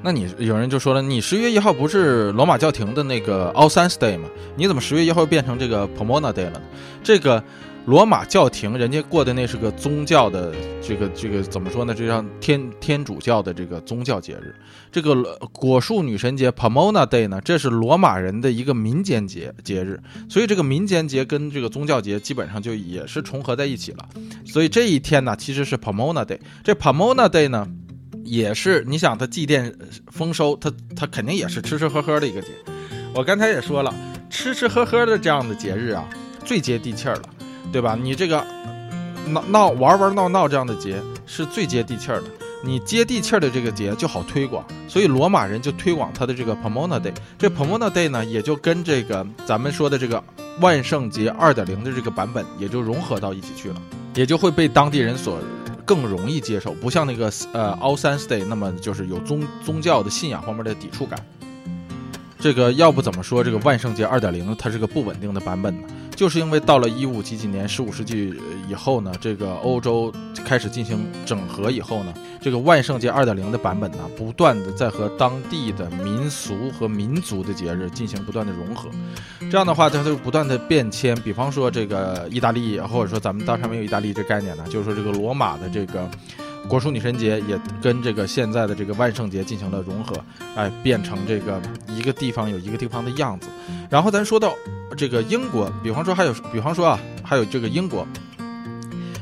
[0.01, 4.29] 那你有人就说了，你十月一号不是罗马教廷的那个 All Saints Day 吗？
[4.57, 6.63] 你怎么十月一号变成这个 Pomona Day 了呢？
[7.03, 7.43] 这个
[7.85, 11.93] 罗马教廷人家过的那是个宗教的，这个这个怎么说呢？
[11.93, 14.55] 就像天天主教的这个宗教节日。
[14.93, 15.15] 这个
[15.53, 24.09] 果树女神节 Pomona Day 呢，这是罗马人的一个民间节节日，所以这个民间节跟这个宗教节基本上就也是重合在一起了。
[24.47, 26.39] 所以这一天呢，其实是 Pomona Day。
[26.63, 27.67] 这 Pomona Day 呢？
[28.29, 29.73] 也是，你想他祭奠
[30.12, 32.49] 丰收，他他肯定也是吃吃喝喝的一个节。
[33.14, 33.95] 我刚才也说了，
[34.29, 36.07] 吃吃喝喝的这样的节日啊，
[36.45, 37.23] 最接地气儿了，
[37.73, 37.99] 对吧？
[38.01, 38.45] 你这个
[39.27, 42.27] 闹闹玩玩闹闹这样的节是最接地气儿的。
[42.64, 47.14] 你接地气儿的这个节就好推广，所以罗马人就推广他的这个 Pomona Day。
[47.38, 50.23] 这 Pomona Day 呢，也就跟这个咱们说的这个
[50.61, 53.81] 万圣节二点零的这个版本也就融合到一起去了，
[54.17, 55.38] 也就会被当地人所。
[55.88, 61.18] 更容易接受，不像那个呃 All Saints Day 那么就是有宗宗教的信仰方面的抵触感。
[62.38, 65.88] 这个要不怎么说这个万圣节二点零它是个不稳定的版本呢？
[66.14, 68.35] 就是因为到了一五几几年，十五世纪
[68.68, 70.12] 以后呢，这个欧洲
[70.44, 78.88] 开始进行整合以后呢，这个万圣节二点零的版本呢，不断的在和当地的民俗和民族的节日进行不断的融合，
[79.51, 81.14] 这样的话它就不断的变迁。
[81.22, 86.09] 比方说这个意大利，或者说咱们当时没有意大利这概念呢，就是说这个罗马的这个
[86.66, 90.16] 果蔬女神节也跟这个现在的这个万圣节进行了融合，
[90.57, 93.49] 哎，变成这个一个地方有一个地方的样子。
[93.90, 94.55] 然后咱说到。
[94.97, 98.05] 这个英国，比方说还有，比方说啊，还有这个英国，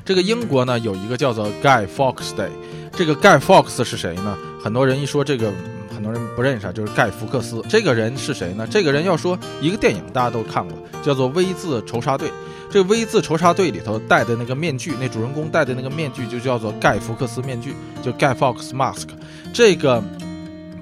[0.05, 2.49] 这个英国呢有一个叫做 Guy Fawkes Day。
[2.92, 4.38] 这个 Guy Fawkes 是谁呢？
[4.62, 5.53] 很多人一说这个，
[5.96, 7.62] 很多人不认识啊，就是盖福克斯。
[7.68, 8.66] 这个人是谁呢？
[8.70, 12.28] 这个人要说一个电影，大家都看过，叫做《V 字仇杀队》。
[12.70, 19.06] 这 V 字仇杀队里头戴的那个面具，那主人公戴的那个面具就叫做盖福克斯面具，就盖 Fox Mask。
[19.52, 20.02] 这个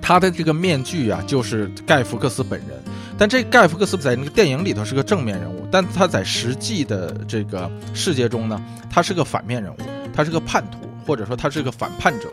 [0.03, 2.71] 他的这个面具啊，就是盖福克斯本人。
[3.17, 9.77] 但这盖福克斯在那个电影里头是个正面人物，但他在实际的这个世界中呢，他是个反面人物，
[10.13, 12.27] 他是个叛徒，或者说他是个反叛者，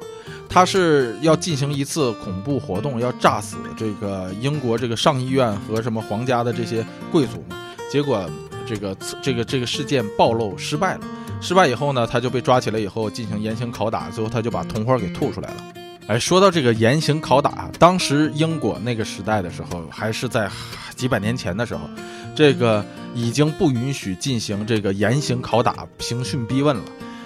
[0.54, 7.58] 他是要进行一次恐怖活动，要炸死这个英国这个上议院和什么皇家的这些贵族嘛。
[7.90, 8.30] 结果
[8.68, 11.02] 这个这个这个事件暴露失败了，
[11.40, 15.64] 失败以后呢，他就被抓起来以后进行严刑拷打，最后他就把同伙给吐出来了。
[16.08, 20.52] 哎，说到这个严刑拷打，当时英国那个时代的时候，还是在
[20.98, 21.90] 几百年前的时候，
[22.36, 22.86] 这个
[23.16, 26.84] 已经不允许进行这个严刑拷打、刑讯逼问了。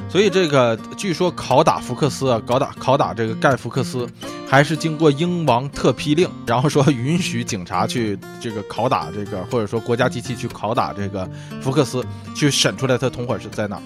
[0.08, 4.08] 所以这个据说拷打福克斯啊，拷打拷打这个盖福克斯，
[4.48, 11.30] 还是经过英王特批令，然后说允许警察去这个拷打这个，或者说国家机器去拷打这个
[11.62, 12.02] 福克斯，
[12.34, 13.82] 去审出来他同伙是在哪儿。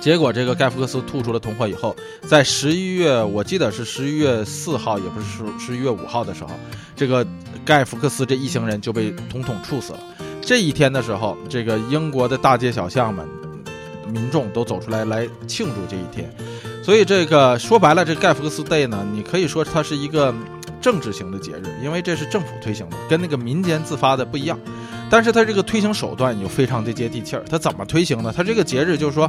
[0.00, 1.96] 结果，这个盖福克斯吐出了同伙以后，
[2.28, 6.50] 在十一月，我记得是十一月四号，也不是十十一月五号的时候，
[6.94, 7.26] 这个
[7.64, 10.00] 盖福克斯这一行人就被统统处死了。
[10.42, 13.26] 这一天的时候，这个英国的大街小巷们，
[14.14, 16.32] 民众都走出来来庆祝这一天。
[16.84, 20.32] 所以，这个说白了，这盖福克斯 Day 呢，你可以说它是一个
[20.80, 24.56] 政治型的节日，因为这是政府推行的，跟那个民间自发的不一样。
[25.10, 27.44] 但是它这个推行手段又非常的接地气儿。
[27.50, 28.32] 它怎么推行呢？
[28.34, 29.28] 它这个节日就是说。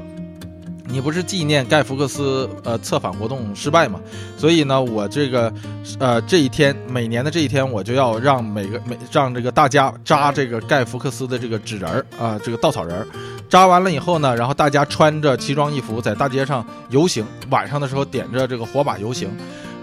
[0.87, 3.99] 你不是纪念盖福克斯呃策反活动失败吗？
[4.37, 5.51] 所以呢，我这个
[5.99, 13.07] 呃这一天每年的这一天，我就要让每个每让这个大家扎这个盖福克斯的这个纸人儿啊，这个稻草人儿，
[13.49, 19.29] 扎完了以后呢，然后大家穿着奇装异服在大街上游行，晚上的时候点着这个火把游行，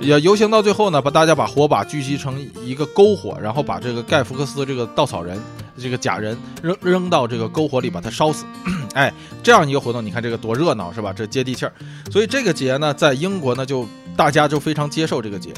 [0.00, 5.40] 也游行到最后呢，把大家把火把聚集成一个篝火，然后把这个盖福克斯这个稻草人。
[5.78, 8.44] 这个假人扔扔到这个篝火里，把它烧死。
[8.92, 11.14] 哎，这样一个活动，你看这个多热闹，是吧？
[11.14, 11.72] 这接地气儿。
[12.10, 15.50] 所以这个节呢，在英国呢，就大家就非常接受这个节。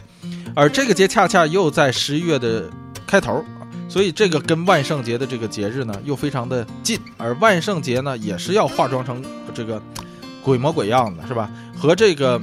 [0.54, 2.70] 而这个节恰恰又在十一月的
[3.04, 3.44] 开头，
[3.94, 6.98] 所以这个跟万圣节的这个节日呢，又非常的近。
[7.16, 9.80] 而万圣节呢，也是要化妆成这个
[10.42, 11.48] 鬼模鬼样的，是吧？
[11.78, 12.42] 和这个。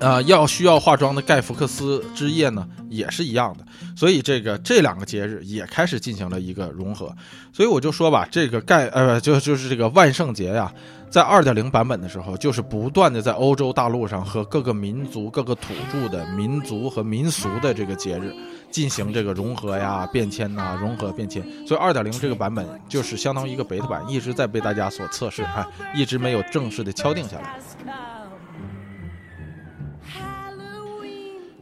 [0.00, 3.63] 呃，要需要化妆的盖福克斯之夜呢，也是一样的。
[3.96, 7.14] 所以这个这两个节日也开始进行了一个融合。
[7.52, 10.72] 所以我就说吧，这个盖呃，就就是这个万圣节呀，
[11.08, 18.34] 在二点零版本的时候，就是不断的在欧洲大陆上和各个民族、各个土著的民族和民俗的这个节日
[18.70, 21.44] 进行这个融合呀、变迁呐、融合变迁。
[21.66, 27.60] 所以二点零这个版本就是相当于一个 beta 版，一直在被大家所测试啊，一直没有正式的敲定下来。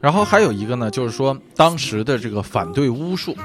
[0.03, 3.37] 然后还有一个呢，就是说当时的这个反对巫术，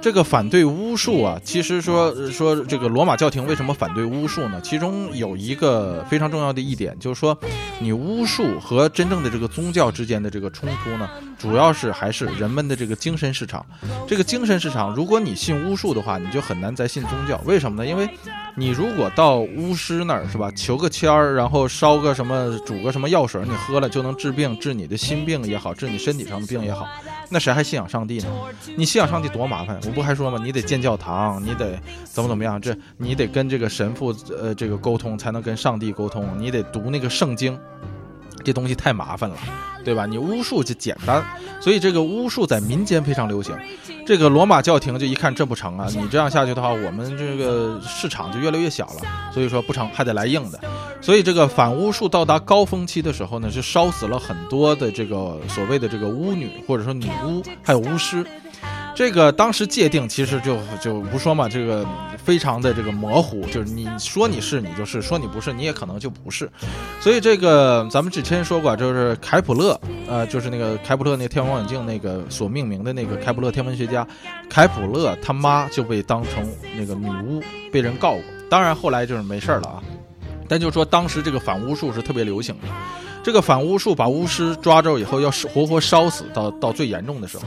[0.00, 4.58] 这个反对巫术啊，其实说说这个罗马教廷为什么反对巫术呢？
[4.62, 7.38] 其中有一个非常重要的一点，就是说
[7.80, 11.08] 你巫术和真正的这个宗教之间的这个冲突呢，
[11.38, 13.64] 主要是还是人们的这个精神市场。
[14.08, 17.38] 这个精神市场，如果你信巫术的话，你就很难再信宗教。
[17.44, 17.88] 为什么呢？
[17.88, 18.08] 因为
[18.56, 26.88] 你如果到巫师那儿是吧，求个签儿，然后烧个什么，煮个什么药水，你喝了就能治病，治你的心病也好，治你身体上的病也好，
[27.30, 28.26] 那谁还信仰上帝呢？
[28.76, 30.38] 你信仰上帝多麻烦，我不还说吗？
[30.42, 37.58] 你得建教堂，你得怎么怎么样，这你得跟这个神父呃这个沟通，才能跟上帝沟通，你得读那个圣经。
[38.44, 39.36] 这东西太麻烦了，
[39.84, 40.06] 对吧？
[40.06, 41.24] 你巫术就简单，
[41.60, 43.56] 所以这个巫术在民间非常流行。
[44.06, 49.30] 这个罗马教廷就一看这不成啊，你这样下去的话，我们这个市场就越来越小了。
[49.32, 50.58] 所以说不成，还得来硬的。
[51.00, 58.26] 所以这个反巫术到达高峰期的时候呢，是烧死了很多的这个所谓的这个巫女，或者说女巫，还有巫师。
[59.00, 61.86] 这个当时界定其实就就不说嘛，这个
[62.22, 66.46] 非常的这个模糊，就是你说你是你就是，说你不是你也可能就不是。
[67.00, 74.06] 所以这个咱们之前说过，就是凯普勒，呃，就是那个凯普勒那天文望远镜那个所命名的那个凯普勒天文学家，
[74.50, 79.82] 凯普勒他妈就被当成那个女巫被人告过，当然后来就是没事了啊。
[80.46, 82.68] 但就说当时这个反巫术是特别流行的，
[83.22, 87.44] 这个反巫术把巫师抓着以后要活活烧死，到到最严重的时候。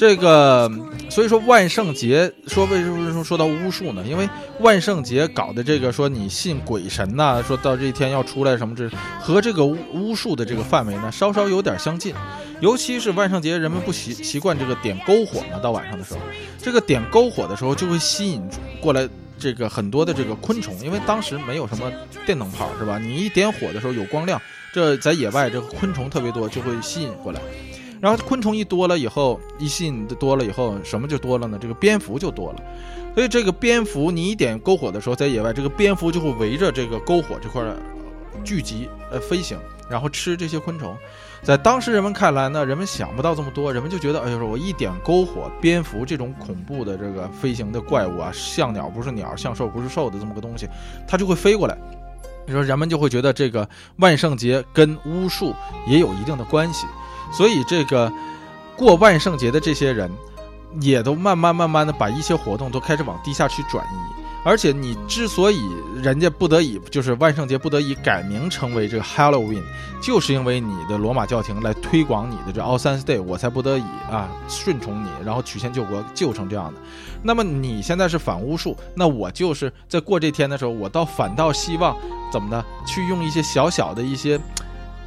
[0.00, 0.66] 这个，
[1.10, 4.02] 所以说万圣节说为什么说说到巫术呢？
[4.08, 4.26] 因为
[4.60, 8.88] 万圣节搞的这个说你信鬼神呐，说到这一天要出来什么这
[9.20, 12.14] 和这个巫术的这个范围呢稍稍有点相近，
[12.62, 16.20] 尤其是万圣节人们不习习惯这个点篝火嘛，到晚上的时候，
[16.56, 18.42] 这个点篝火的时候就会吸引
[18.80, 19.06] 过来
[19.38, 21.92] 这个很多的这个昆虫，因为当时没有什么
[22.24, 22.98] 电灯泡是吧？
[22.98, 24.40] 你一点火的时候有光亮，
[24.72, 27.40] 这在野外这个昆虫特别多，就会吸引过来。
[28.00, 31.58] 然后昆虫一多了以后，一吸引多了以后，什么就多了呢？
[31.60, 32.62] 这个蝙蝠就多了。
[33.14, 37.62] 所以这个蝙蝠，你一点篝火的时候，在野外，这个蝙蝠就会围着这个篝火这块
[38.44, 39.58] 聚集，呃，飞行，
[39.88, 40.96] 然后吃这些昆虫。
[41.42, 50.68] 在当时人们看来呢，人们想不到这么多，人们就觉得，哎呦，我一点篝火，蝙蝠这种恐怖的这个飞行的怪物啊，像鸟不是鸟，像兽不是兽的这么个东西，
[51.06, 51.76] 它就会飞过来。
[52.46, 55.54] 你说人们就会觉得这个万圣节跟巫术
[55.86, 56.86] 也有一定的关系。
[57.32, 58.12] 所以，这个
[58.76, 60.10] 过万圣节的这些人，
[60.80, 64.20] 也都慢慢慢慢的把一些活动都开始往地下去转移。
[64.42, 65.60] 而且，你之所以
[66.02, 69.62] 人家不得已就是万圣节不得已改名成为这个 Halloween，
[70.02, 76.80] 就是因为你的罗马教廷来推广你的这 All Saints Day，我才不得已啊顺从你，然后曲线救国救成这样的。
[77.22, 81.94] 那么你现在是反巫术，那我就是在过这天的时候，我倒反倒希望
[82.32, 84.40] 怎么的去用一些小小的一些。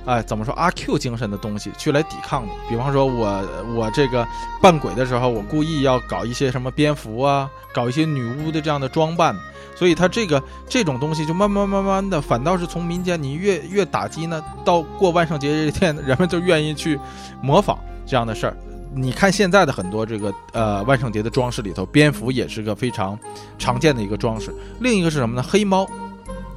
[0.05, 2.49] 哎，怎么说阿 Q 精神的东西去来抵抗你？
[2.69, 3.41] 比方说，我
[3.73, 4.27] 我这个
[4.61, 9.33] 扮鬼的时候，我故意要搞一些什么蝙蝠啊，搞一些女巫的这样的装扮，
[9.75, 16.99] 所以他这个这种东西就慢慢慢慢的，反倒是从民间你越越打击呢，到过万圣节这一天，人们就愿意去
[17.41, 18.57] 模仿这样的事儿。
[18.95, 23.17] 你看现在的很多这个呃万圣节的装饰里头，蝙蝠也是个非常
[23.57, 24.53] 常见的一个装饰。
[24.81, 25.41] 另一个是什么呢？
[25.41, 25.87] 黑猫。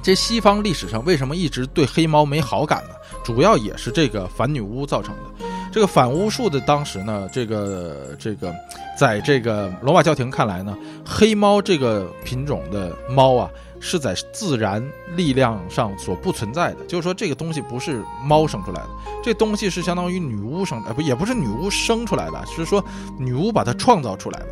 [0.03, 2.91] 这西方历史上为什么一直对黑猫没好感呢？
[3.27, 5.45] 主要也是这个反女巫造成的。
[5.69, 8.55] 这个反巫术的当时呢，这个这个，
[8.97, 10.73] 在这个罗马教廷看来呢，
[11.05, 13.49] 黑猫这个品种的猫啊，
[13.81, 14.81] 是在自然
[15.17, 16.85] 力量上所不存在的。
[16.85, 18.89] 就是说，这个东西不是猫生出来的，
[19.21, 22.81] 这东西是相当于女巫生，哎不，也不是女巫生出来的，是说
[23.19, 24.47] 女巫把它创造出来的。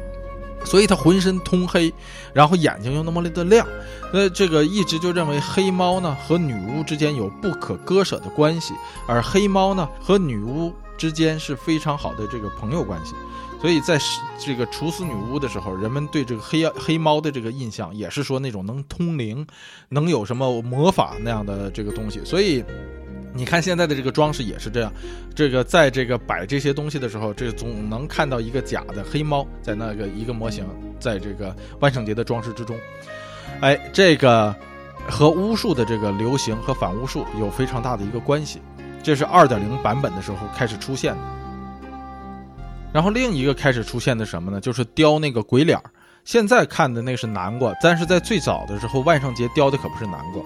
[0.65, 1.93] 所以它浑身通黑，
[2.33, 3.65] 然后眼睛又那么的亮，
[4.11, 8.73] 那这个一直就认为黑猫呢和女巫之间有不可割舍的关系，
[9.07, 13.13] 而黑猫呢和女巫之间是非常好的这个朋友关系。
[13.61, 13.97] 所以在
[14.37, 19.47] 这个处死女巫的时候，人们对这个黑黑猫的这个印象也是说那种能通灵，
[19.89, 22.19] 能有什么魔法那样的这个东西。
[22.25, 22.63] 所以。
[23.35, 24.91] 你看现在的这个装饰也是这样，
[25.35, 30.65] 这个在这个摆这些东西的时候，这总能看到一个假的黑猫在那个一个模型，
[31.01, 32.77] 在这个万圣节的装饰之中。
[33.59, 34.55] 哎，这个
[35.09, 38.61] 和巫术的这个流行和反巫术有非常大的一个关系。
[39.03, 41.21] 这是二点零版本的时候开始出现的。
[42.93, 44.61] 然后另一个开始出现的什么呢？
[44.61, 45.83] 就是雕那个鬼脸儿。
[46.25, 50.41] 现在看的那是南瓜，但是在最早的时候，万圣节雕的可不是南瓜。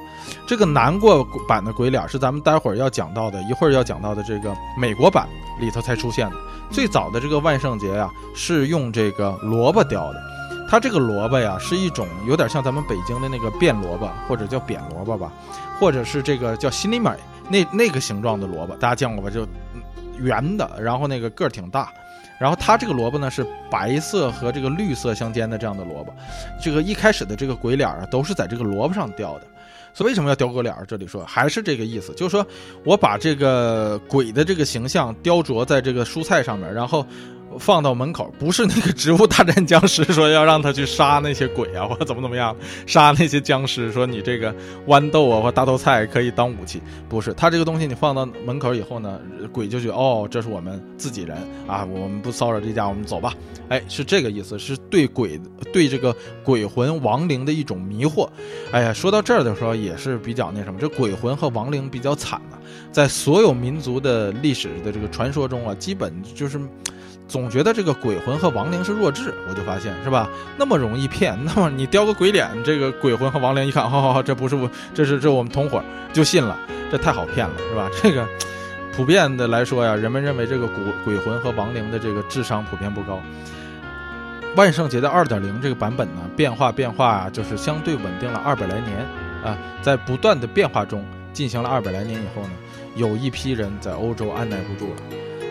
[0.46, 5.26] 这个南瓜版的鬼脸是咱们待会儿要讲到的，一会儿要讲到的这个美国版
[5.58, 6.36] 里头才出现的。
[6.70, 10.22] 最早的这个万圣节呀，是用这个萝卜雕的。
[10.70, 15.32] 它这个萝卜呀，是一种有点像咱们北京的那个变萝卜，或者叫扁萝卜吧，
[15.80, 17.10] 或者是这个叫心里美
[17.48, 19.30] 那那个形状的萝卜，大家见过吧？
[19.30, 19.48] 就
[20.18, 21.90] 圆的，然后那个个儿挺大。
[22.40, 26.14] 然后它这个萝卜呢是白色和这个绿色相间的这样的萝卜，
[26.62, 29.48] 这个一开始的这个鬼脸啊都是在这个萝卜上雕的，
[29.94, 30.76] 所以为什么要雕鬼脸？
[30.88, 32.46] 这里说还是这个意思，就是说
[32.84, 37.06] 我把这个鬼的这个形象雕琢在这个蔬菜上面，然后。
[37.58, 43.92] 放到门口，不是那个《植物大战僵尸》说要让他去杀那些鬼啊， 或者怎么怎么样，杀那些僵尸。
[43.92, 44.54] 说你这个
[44.88, 47.34] 豌豆啊或大豆菜可以当武器，不是。
[47.34, 49.20] 他这个东西你放到门口以后呢，
[49.52, 51.38] 鬼就觉哦，这是我们自己人
[51.68, 53.34] 啊，我们不骚扰这家，我们走吧。
[53.70, 55.40] 哎，是这个意思，是对鬼
[55.72, 58.28] 对这个鬼魂亡灵的一种迷惑。
[58.72, 62.58] 哎呀，说到这儿的时候也是比较那什么，这鬼魂和亡灵比较惨的，
[62.92, 66.60] 在所有民族的历史的这个传说中啊，基本就是。
[67.30, 70.28] 总觉得这个鬼魂和亡灵是弱智，我就发现是吧？
[70.58, 76.58] 那么容易骗，那么你雕个鬼脸，这个鬼魂和亡灵一看，好好好，这不是我，这是这我们同伙，就信了，
[76.92, 77.88] 这太好骗了，是吧？
[78.02, 78.28] 这个
[78.92, 83.22] 普遍的来说呀，人们认为这个鬼鬼魂和亡灵的这个智商普遍不高。
[84.56, 88.98] 万圣节的二点零这个版本呢，变化变化啊，就是相对稳定了二百来年
[89.44, 92.50] 啊，在不断的变化中进行了二百来年以后呢，
[92.96, 95.02] 有一批人在欧洲按耐不住了。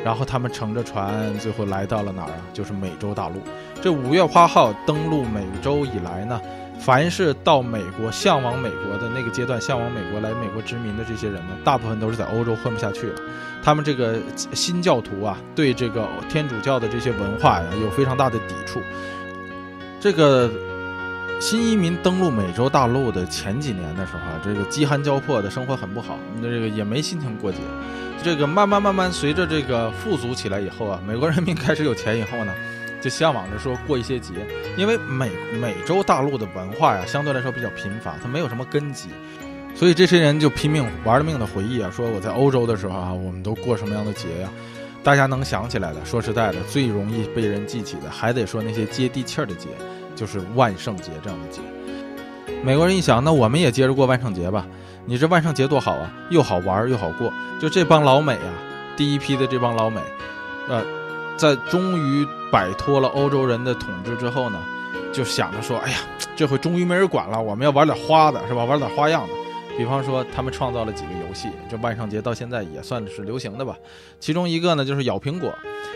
[0.09, 2.41] 然后他们乘着船，最后来到了哪儿啊？
[2.55, 3.43] 就是美洲大陆。
[3.83, 6.41] 这五月花号登陆美洲以来呢，
[6.81, 13.21] 凡是到美国、向往美国的那个阶段、向往美国来美国殖民的这些人呢，大部分都是在欧洲混不下去了。
[13.63, 14.19] 他们这个
[14.55, 18.81] 新教徒啊，对这个天主教的这些文化呀，有非常大的抵触。
[20.01, 20.51] 这个
[21.41, 27.59] 新移民登陆美洲大陆的前几年的时候啊，这个饥寒交迫的生活很不好，那这个也没心情过节。
[28.25, 32.53] 这个慢慢慢慢随着这个富足起来以后啊，美国人民开始有钱以后呢，
[33.01, 34.33] 就向往着说过一些节，
[34.77, 35.31] 因为美
[35.61, 39.09] 美洲大陆的文化呀相对来说比较贫乏，它没有什么根基，
[39.77, 44.51] 所以这些人就拼命玩了命的回忆啊，说我在欧洲的时候啊，我们都过什么样的节呀？
[45.05, 49.69] 大家能想起来的，说实在的，最容易被人记起的，还得说那些接地气儿的节，
[50.19, 51.61] 就是万圣节这样的节。
[52.65, 54.67] 美国人一想，那我们也接着过万圣节吧。
[55.07, 57.33] 你这万圣节多好啊，又好玩又好过。
[57.61, 58.51] 就这帮老美啊，
[58.97, 60.01] 第一批的这帮老美，
[60.69, 60.85] 呃，
[61.37, 64.59] 在终于摆脱了欧洲人的统治之后呢，
[65.13, 65.99] 就想着说，哎呀，
[66.35, 68.65] 这回终于没人管了，我们要玩点花的，是吧？
[68.65, 69.35] 玩点花样的。
[69.79, 73.77] 比方说，他们创造了几个游戏，这万圣节到现在也算是流行的吧。
[74.19, 75.55] 其中一个呢，就是咬苹果。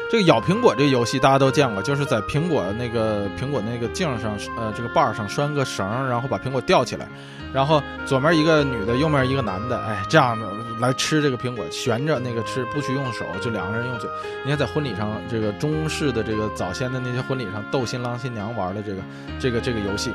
[0.09, 7.09] 这个咬苹果这个游戏大家都见过，就是在苹果那个苹果那个镜上，呃，这个把上拴个绳，然后把苹果吊起来，
[7.53, 10.47] 然后左面一个女的，右面一个男的，哎，这样的
[10.79, 14.09] 来吃这个苹果，悬着那个吃，不许用手，就两个人用嘴。
[14.45, 19.03] 你看在婚礼上，这个中式的这个早先的那些婚礼上，逗新郎新娘玩的这个
[19.41, 20.13] 这个这个游戏。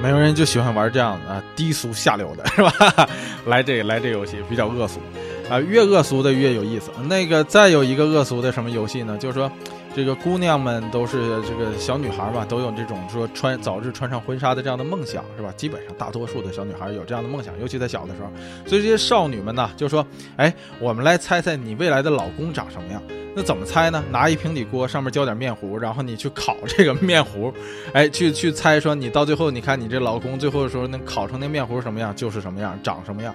[0.00, 3.08] 美国人就喜欢玩这样的啊，低俗下流的是吧？
[3.46, 5.00] 来这来这游戏比较恶俗，
[5.48, 6.90] 啊，越恶俗的越有意思。
[7.08, 9.16] 那个再有一个恶俗的什么游戏呢？
[9.18, 9.50] 就是说，
[9.96, 15.50] 这个姑娘们都是这个小女孩嘛，都有这种说穿早日穿上婚纱的这样的梦想，是吧？
[15.56, 18.30] 基本上大多数的小女孩有这样的梦想，尤其在小的时候。
[18.66, 23.02] 所以这些少女们呢，就说：“哎，我们来猜猜你未来的老公长什么样。”
[23.34, 24.04] 那怎么猜呢？
[24.10, 27.50] 拿一平底锅，上面浇点面糊，然后你去烤这个面糊，
[27.94, 33.34] 哎，去去猜说你到最后，你看你这老公最后的时候能烤成那面糊什么样，就是什么样，长什么样。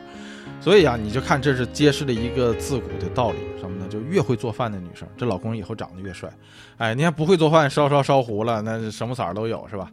[0.62, 3.88] 所以啊，你就看这是揭示了一个自古的道理，什么呢？
[3.90, 6.32] 就越会做饭的女生，这老公以后长得越帅。
[6.78, 9.92] 哎，你看不会做饭，烧烧烧糊了，那什么色儿都有，是吧？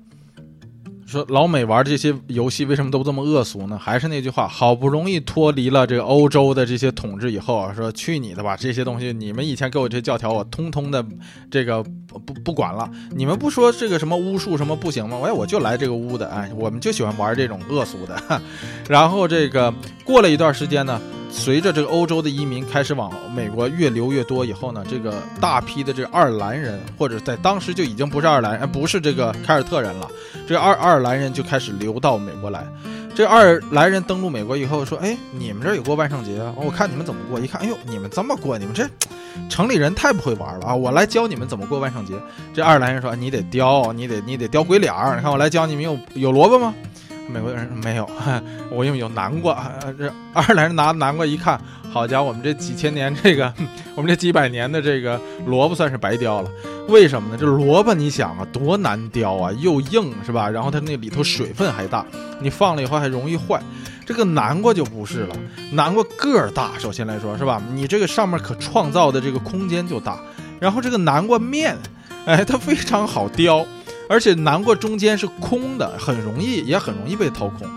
[1.09, 3.79] 说老美玩这些游戏为什么都这么恶俗呢？
[3.79, 11.03] 还是那句话，好不容易脱离了这个欧洲的这些统治以后啊，说去你的吧，这些东西你们以前给我这教条，我通通的
[11.51, 12.87] 这个不不管了。
[13.13, 15.19] 你们不说这个什么巫术什么不行吗？
[15.25, 18.43] 哎，我就来这个巫的，哎，我们就喜欢玩这种恶俗的。
[18.87, 19.73] 然后这个
[20.05, 21.01] 过了一段时间呢。
[21.31, 30.09] 随着这个欧洲的移民开始往美国越流越多以后呢，这个大批的这个爱尔兰人，或者在当时就已经不是爱尔兰，不是这个凯尔特人了，
[30.49, 32.67] 这爱爱尔兰人就开始流到美国来。
[33.15, 36.55] 这爱尔兰人登陆美国以后说：“哎，你们这有过万圣节啊？
[36.57, 37.41] 我看你们怎么过。
[37.41, 38.89] 一看，哎呦，你们这么过，你们这
[39.51, 40.75] 城里人太不会玩了啊！
[40.75, 42.15] 我来教你们怎么过万圣节。”
[42.55, 45.17] 这爱尔兰人说：“你得雕，你得你得雕鬼脸儿。
[45.17, 46.75] 你看我来教你们，有有萝卜吗？”
[47.29, 48.09] 美国人说没有，
[48.73, 49.71] 我用有南瓜。
[49.99, 51.61] 这爱尔兰人拿南瓜一看，
[51.91, 53.53] 好家伙，我们这几千年这个，
[53.95, 56.51] 我们这几百年的这个萝卜算是白雕了。
[56.89, 57.37] 为什么呢？
[57.39, 60.49] 这萝卜你想啊，多难雕啊，又硬是吧？
[60.49, 62.05] 然后它那里头水分还大，
[62.41, 63.61] 你放了以后还容易坏。
[64.07, 65.37] 这个南瓜就不是了，
[65.73, 67.61] 南瓜个儿大，首先来说是吧？
[67.75, 70.19] 你这个上面可创造的这个空间就大。
[70.59, 71.77] 然后这个南瓜面，
[72.25, 73.67] 哎，它非常好雕。
[74.09, 77.69] 而且南瓜中间是空的，很容易也很容易被掏空，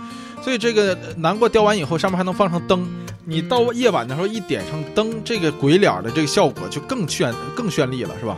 [0.41, 2.87] 所以这个南瓜雕完以后，上面还能放上灯。
[3.23, 8.37] 你到夜晚的时候一点上灯，这个鬼脸的这个效果就更炫更绚丽了，是吧？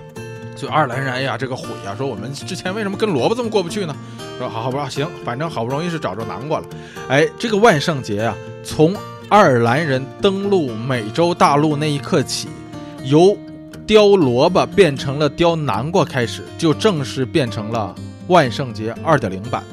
[0.56, 3.96] 所以爱尔兰人哎呀，这个悔呀，说我们之前为什么跟萝卜这么过不去呢？
[4.38, 6.66] 说好好吧，行，反正好不容易是找着南瓜了。
[7.08, 8.94] 哎，这个万圣节啊，从
[9.30, 12.50] 爱尔兰人登陆美洲大陆那一刻起，
[13.04, 13.36] 由
[13.86, 17.94] 雕萝卜变成了雕南瓜，开始就正式变成了
[18.28, 19.64] 万圣节二点零版。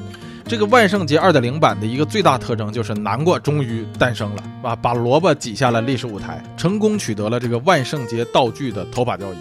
[0.45, 9.37] 这个万圣节二点零版的一个最大特征就是南瓜终于诞生了，啊，把萝卜挤下了历史舞台，成功取得了这个万圣节道具的头把交椅。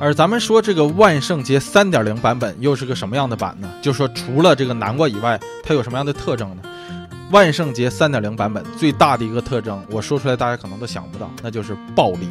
[0.00, 3.70] 而咱们说这个万圣节三点零版本又是个什么样的版呢？
[3.80, 6.62] 就说除了这个南瓜以外，它有什么样的特征呢？
[7.30, 12.28] 万圣节三点零版本最大的一个特征，我说出来大家可能都想不到，那就是暴力。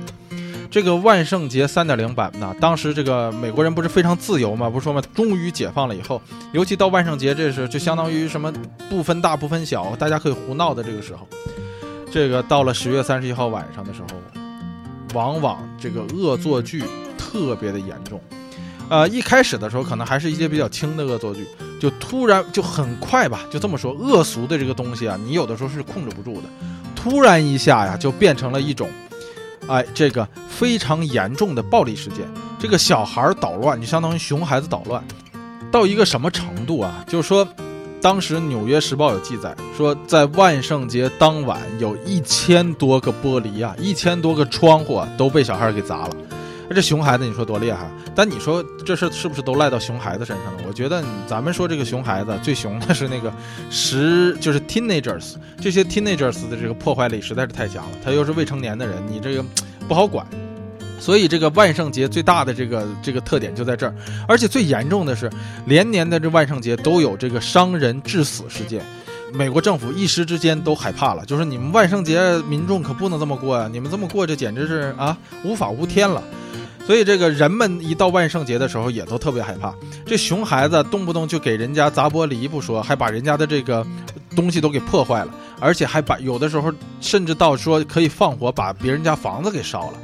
[0.73, 4.67] 这个万圣节三点零版呢，当时这个美国人不是非常自由吗？
[4.67, 4.99] 不是说吗？
[5.13, 6.19] 终于解放了以后，
[6.51, 8.51] 尤其到万圣节，这时候就相当于什么
[8.89, 11.27] 不分大不分小，大家可以胡闹的这个时候。
[12.11, 14.07] 这个到了十月三十一号晚上的时候，
[15.13, 16.83] 往往这个恶作剧
[17.19, 18.19] 特别的严重。
[18.89, 21.45] 呃，一开始的时候可能还是一些比较轻的恶作剧，
[21.79, 26.49] 就突然就很快吧，就这么说，恶俗的这个东西啊，你有的时候是控制不住的，
[26.95, 28.89] 突然一下呀，就变成了一种。
[29.67, 32.25] 哎，这个非常严重的暴力事件，
[32.59, 35.03] 这个小孩捣乱，就相当于熊孩子捣乱，
[35.71, 37.03] 到一个什么程度啊？
[37.07, 37.47] 就是说，
[38.01, 46.09] 当时《纽约时报》有记载说，在万圣节当晚，有一千多个玻璃啊，一千多个窗户啊，都被小孩给砸了。
[46.69, 47.89] 这熊孩子，你说多厉害？
[48.15, 50.63] 但你说这事是不是都赖到熊孩子身上了？
[50.67, 53.31] 我觉得咱们说这个熊孩子最熊的是那个
[53.69, 57.97] 十，就是 teenagers，这些 teenagers 的这个破坏力实在是太强了。
[58.03, 59.45] 他又是未成年的人，你这个
[59.87, 60.25] 不好管。
[60.99, 63.93] 所以这个万圣节最大的这个这个特点就在这儿，
[64.25, 65.29] 而且最严重的是，
[65.65, 68.81] 连年的这万圣节都有这个伤人致死事件。
[69.33, 73.67] 美国政府一时之间都害怕了，就是你们万圣节民众可不能这么过呀！
[73.71, 76.23] 你们这么过，这简直是啊无法无天了。
[76.85, 79.73] 所以这个人们一到万圣节的时候，也都特别害怕。
[80.05, 83.83] 这熊孩子动不动就给人家砸玻璃不说，还把人家的这个
[84.35, 86.71] 东西都给破坏了，而且还把有的时候
[87.01, 89.97] 甚至到说可以放火把别人家房子给烧了。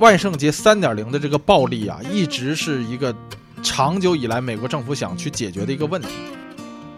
[0.00, 3.14] 万圣节三点零的这个暴力啊，一直是一个
[3.62, 6.08] 长久以来美国政府想去解决的一个问题。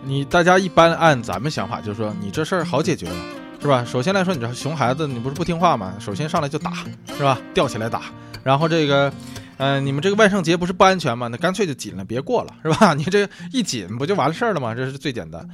[0.04, 3.16] 你大家一般按咱们想法，就是说你这事儿好解决了，
[3.60, 3.84] 是吧？
[3.84, 5.94] 首先来说，你这熊孩子你不是不听话吗？
[6.00, 6.84] 首先上来就打，
[7.16, 7.40] 是吧？
[7.54, 8.02] 吊起来打。
[8.42, 9.12] 然后这个，
[9.58, 11.28] 嗯，你们这个万圣节不是不安全吗？
[11.28, 12.94] 那干脆就紧了，别过了，是吧？
[12.98, 14.74] 你这一紧不就完事儿了吗？
[14.74, 15.48] 这是最简单。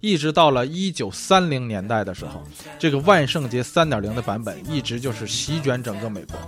[0.00, 2.42] 一直到了一九三零年代的时候，
[2.78, 6.38] 这个万圣节三点零的版本一直就是席卷整个美国。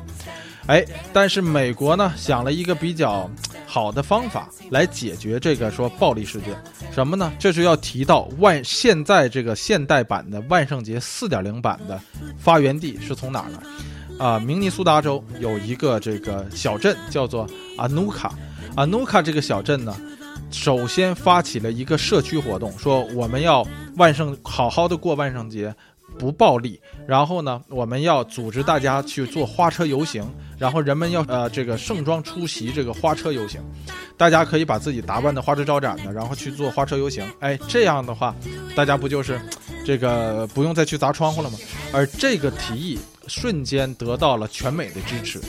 [0.67, 3.29] 哎，但是美国呢想了一个比较
[3.67, 6.57] 好的方法来解决这个说暴力事件，
[6.93, 7.33] 什么呢？
[7.39, 12.01] 这是要提到万现在这个现代版的万圣节四点零版的
[12.39, 13.63] 发源地是从哪儿呢？
[14.19, 18.33] 啊，明尼苏达州有一个这个小镇叫做阿努卡，
[18.77, 19.97] 阿努卡这个小镇呢，
[20.53, 25.75] 首先发起了一个社区活动，说我们要万圣好好的过万圣节，
[26.19, 26.81] 不暴力。
[27.07, 30.25] 然后呢，我们要组织大家去做花车游行，
[30.59, 33.61] 然后人们要呃这个盛装出席这个花车游行，
[34.17, 37.25] 大家可以把自己打扮的花枝招展的，然后去做花车游行。
[37.41, 38.35] 哎，这样的话，
[38.75, 39.41] 大家不就是
[39.85, 41.59] 这个不用再去砸窗户了吗？
[41.93, 42.99] 而这个提议。
[43.29, 45.41] 瞬间得到了全美的支持。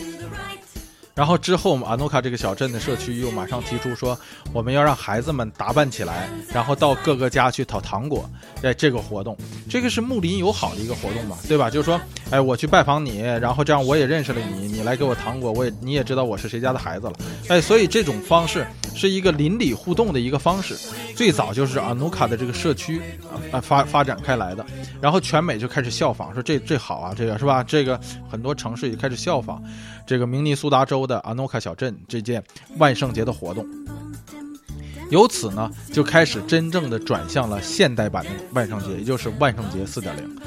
[1.16, 4.18] 然后之后，我们阿诺卡这个小镇的社区又马上提出说，
[4.52, 8.28] 我们要让孩子们打扮起来，然后到各个家去讨糖果。
[8.64, 9.38] 哎，这个活动，
[9.70, 11.70] 这个是睦邻友好的一个活动嘛，对吧？
[11.70, 12.00] 就是说，
[12.32, 17.14] 哎，我去拜访你，然后这样我也认识了你，你来给我糖果，我也你也知道我是谁家的孩子了。
[17.50, 20.76] 哎，所以这种方式是一个邻里互动的一个方式，
[21.16, 23.02] 最早就是阿努卡的这个社区
[23.52, 24.66] 啊发发展开来的，
[25.02, 27.62] 然后全美就开始效仿，说这这好啊，这个是吧？
[27.62, 28.00] 这个
[28.32, 29.62] 很多城市也开始效仿。
[30.06, 32.44] 这个明尼苏达州的阿诺卡小镇这件
[32.78, 33.66] 万圣节的活动，
[35.10, 40.38] 由此呢就开始真正的转向了现代版的万圣节，也就是万圣节四点零。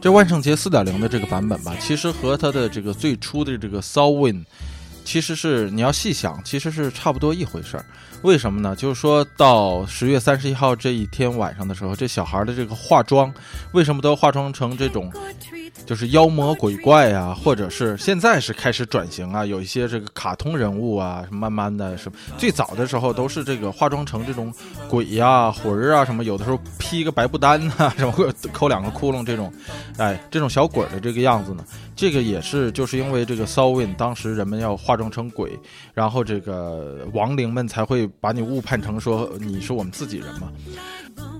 [0.00, 4.46] 这万圣节四点零的这个版本吧，其实和它的这个最初的这个 s o w i n
[5.04, 7.84] 其实是你要细想，其实是差不多一回事儿。
[8.22, 8.76] 为什么呢？
[8.76, 13.32] 就是说到十月三十一号这一天晚上的时候，这小孩的这个化妆，
[13.72, 15.10] 为什么都化妆成这种？
[15.86, 24.52] 就是妖魔鬼怪啊，或者是现在是开始转型啊，有一些这个卡通人物啊，慢慢的什么，最早的时候都是这个化妆成这种
[24.88, 28.12] 鬼呀、魂儿啊什么，有的时候披个白布单啊，什么
[28.52, 29.50] 抠两个窟窿这种，
[29.96, 31.64] 哎，这种小鬼的这个样子呢，
[31.96, 35.58] 这个也是就是因为这个 s o w i n 当时人们要化妆成鬼，
[35.94, 40.50] 然后这个亡灵们才会把你误判成说你是我们自己人嘛。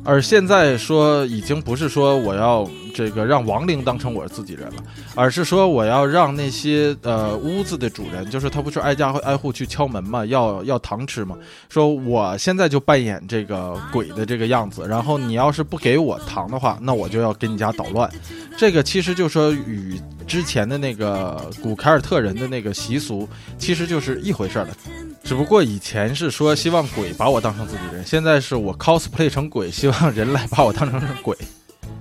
[0.03, 4.83] 而现在说，已经不是说我要这个让亡灵当成我是自己人了，
[5.15, 11.37] 而是说我要让那些呃屋子的主人，就是他不是挨家挨户去敲门嘛，要要糖吃嘛。
[11.69, 18.11] 说我现在就扮演这个鬼的这个样子，然后你要是不给我糖的话，那我就要给你家捣乱。
[18.57, 24.75] 这个其实就说与之前的那个古凯尔特人的那个习俗，其实就是一回事儿了。
[25.23, 31.37] 只不过以前是说希望鬼把我当成自己人，现在是我 cosplay 成鬼，希望人来把我当成鬼。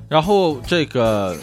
[0.07, 1.37] 然后这个，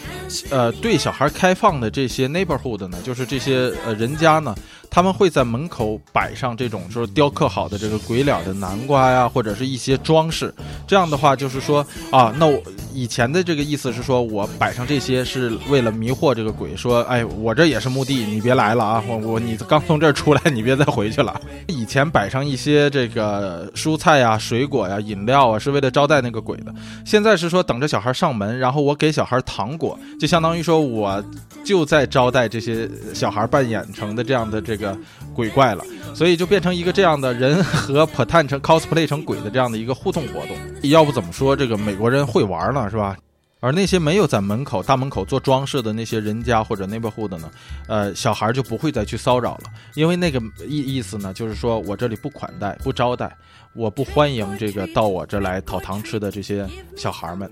[0.49, 4.53] 呃，对小孩开放的这些 neighborhood 呢，就是这些呃人家呢。
[4.89, 10.53] 他们会在门口摆上这种就是雕刻好的这个鬼脸的南瓜呀，或者是一些装饰。
[10.87, 12.61] 这样的话，就是说啊，那我
[12.93, 19.03] 以前的这个意思是说，我摆上这些是为了迷惑这个鬼，说，哎，我这也是墓地，你别来了啊！
[19.07, 21.39] 我我你刚从这儿出来，你别再回去了。
[21.67, 26.73] 以前摆上一些这个蔬菜呀、水果呀、饮料啊，是为了招待那个鬼的。
[27.05, 31.23] 现在是说等着小孩上门，然后我给小孩糖果，就相当于说我
[31.63, 34.76] 就在招待这些小孩扮演成的这样的这。
[34.77, 34.97] 这个
[35.33, 40.55] 鬼怪了，所以就变成一个这样的人和 p 探成 cosplay 成鬼的这样的一个互动活动。
[40.89, 43.17] 要不怎么说这个美国人会玩呢，是吧？
[43.59, 47.49] 而那些没有在门口大门口做装饰的那些人家或者 neighborhood 呢，
[47.87, 49.63] 呃，小孩就不会再去骚扰了，
[49.95, 53.35] 因为那个意意思呢，就是说我这里不款待、不招待，
[53.73, 57.51] 我不欢迎这个到我这来讨糖吃的这些小孩们。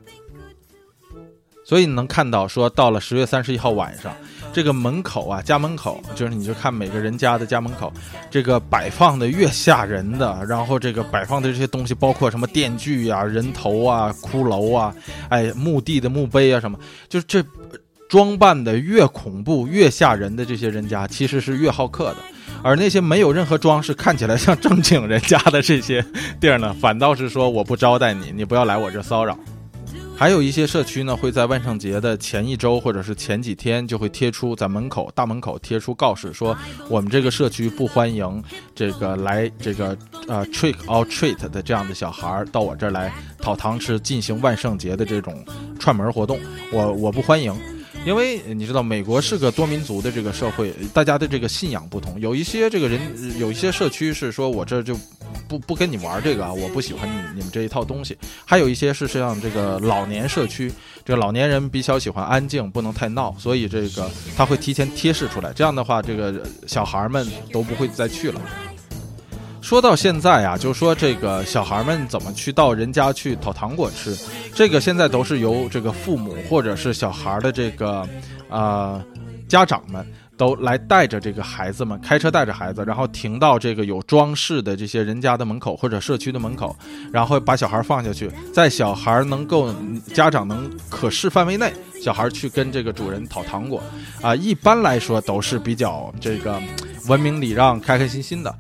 [1.65, 4.15] 所以你能看到，说到了十月三十一号晚上，
[4.53, 7.91] 这个门口啊，家门口，就是你就看每个人家的家门口，
[8.29, 14.95] 这个摆放的越吓人的，然后这个摆放的这些东西，包括什么电锯啊、人头啊、骷髅啊，
[15.29, 16.77] 哎，墓地的墓碑啊，什么，
[17.09, 17.43] 就是这
[18.07, 22.17] 装扮的越恐怖、越吓人的这些人家，其实是越好客的，
[22.61, 26.05] 而那些没有任何装饰、看起来像正经人家的这些
[26.39, 29.35] 地儿呢，反倒是说我不招待你，你不要来我这骚扰。
[30.17, 36.57] 还有一些社区呢，会在万圣节的前一周或者是前几天就会贴出在门口大门口贴出告示，说
[36.89, 38.41] 我们这个社区不欢迎
[38.73, 39.95] 这个来这个
[40.27, 45.45] 呃 trick or treat 的这样的小孩儿到我这儿来讨糖吃，进行万圣节的这种
[45.77, 46.39] 串门活动，
[46.71, 47.53] 我我不欢迎。
[48.05, 52.99] 因为你知道，美国是个多民族的这个社会，大家的这个信仰不同，有一些这个人，
[53.39, 54.95] 有一些社区是说我这就
[55.47, 58.15] 不不跟你玩这个啊，我不喜欢你你们这一套东西。
[58.45, 60.71] 还有一些是像这个老年社区，
[61.03, 68.39] 这个老年人比较喜欢安静，不能太闹，所以这个他会提前贴示出来，这样的话，这个小孩们都不会再去了。
[69.65, 74.15] 说到现在啊，就说这个小孩们怎么去到人家去讨糖果吃，
[74.53, 78.07] 这个现在都是由这个父母或者是小孩的这个，
[78.47, 79.03] 呃，
[79.49, 80.05] 家长们
[80.37, 86.77] 都来带着这个孩子们开车带着孩子，然后停到这个有装饰的这些人家的门口或者社区的门口，
[87.11, 89.73] 然后把小孩放下去，在小孩能够
[90.13, 93.81] 家长能可视范围内，小孩去跟这个主人讨糖果，
[94.21, 96.61] 啊，一般来说都是比较这个
[97.07, 98.55] 文明礼让、开开心心的。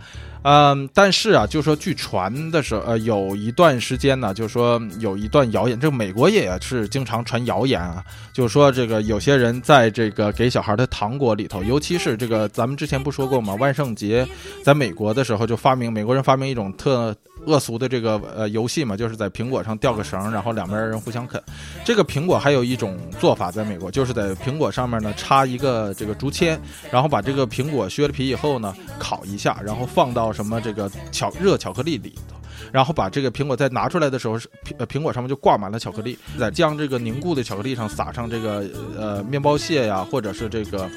[0.47, 13.55] 嗯，但是啊，就说据传的时候，呃，有一段时间呢，就说有一段谣言，这个美国也是经常传谣言啊，就是说这个有些人在这个给小孩的糖果里头，尤其是这个咱们之前不说过吗？
[13.55, 14.23] 万圣节
[14.63, 17.15] 在美国的时候就发明，美国人发明一种特
[17.47, 21.41] 恶俗的这个呃游戏嘛，就是在苹果上吊个绳，然后两边人互相啃。
[21.83, 30.34] 这个苹果还有一种做法，在美国就是在苹果上面呢插一个这个竹签，然后把这个苹果削了皮以后呢烤一下，然后放到。
[30.35, 32.35] 什么这个巧热巧克力里头，
[32.71, 40.89] 然后把这个苹果再拿出来的时候，是苹苹果上面就挂满了巧克力，再将这个凝固的巧克力上撒上这个呃面包屑呀，或者是这个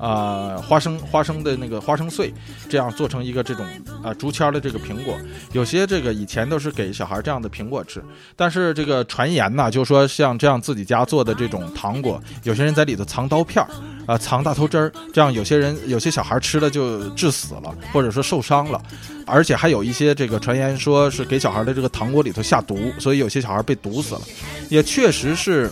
[0.00, 2.32] 啊花生花生的那个花生碎，
[2.68, 3.66] 这样做成一个这种
[4.02, 5.16] 啊竹签的这个苹果。
[5.52, 8.02] 有些这个以前都是给小孩这样的苹果吃，
[8.34, 13.70] 但是这个传言呢，就说像这样自己家做的这种糖果，有些人在里头藏刀片儿。
[14.06, 18.82] 啊，藏大头针儿，这样有些人有些小孩吃了就致死了，或者说受伤了，
[19.24, 24.22] 而且还有一些这个传言说是给小孩的这个糖果里头下毒，所以有些小孩被毒死了，
[24.68, 25.70] 也确实是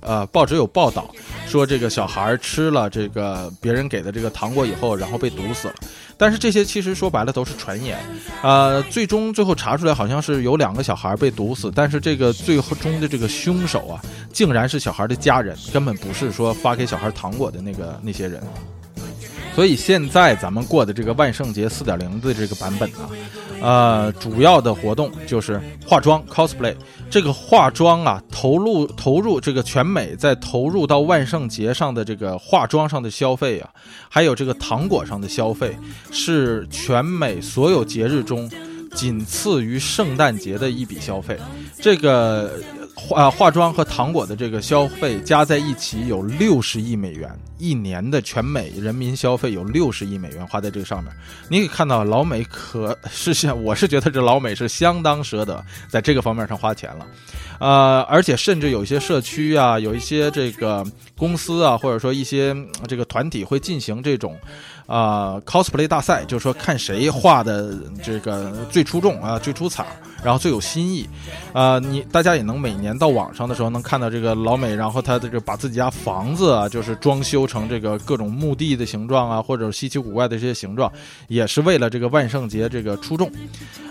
[0.00, 1.10] 呃报纸有报道
[1.46, 5.74] 说这个小孩吃了这个别人给的这个糖果以后，然后被毒死了。
[6.16, 7.98] 但是这些其实说白了都是传言，
[8.42, 18.42] 呃，最终最后查出来好像是有两个小孩被毒死，但是这个最后中的这个凶手啊，竟然是小孩的家人，根本不是说发给小孩糖果的那个那些人。
[19.54, 23.08] 所以现在咱们过的这个万圣节四点零的这个版本呢，
[23.60, 26.74] 呃，主要的活动就是化妆 cosplay。
[27.10, 33.70] 这个化妆啊，投入投入这个全美在投入到万圣节上的这个化妆上的消费啊，
[34.08, 35.76] 还有这个糖果上的消费，
[36.10, 38.50] 是全美所有节日中
[38.94, 41.38] 仅次于圣诞节的一笔消费。
[41.80, 42.52] 这个。
[43.00, 51.12] 化化妆和糖果的这个消费加在一起有六十亿美元，一年的全美人民消费有六十亿美元花在这个上面。
[51.48, 57.06] 你可以看到老美可 是相，我是觉得这老美是相当舍得在这个方面上花钱了，
[57.58, 60.84] 呃，而且甚至有一些社区啊，有一些这个
[61.16, 62.54] 公司啊，或者说一些
[62.86, 64.38] 这个团体会进行这种。
[64.90, 67.72] 啊，cosplay 大赛就是说看谁画的
[68.02, 69.86] 这个最出众啊，最出彩，
[70.20, 71.08] 然后最有新意，
[71.52, 80.90] 啊，你大家也能每年到网上的时候能看到这个老美，然后他的这把自己家房子啊，就是装修成这个各种墓地的形状啊，或者稀奇古怪的这些形状，
[81.28, 83.30] 也是为了这个万圣节这个出众，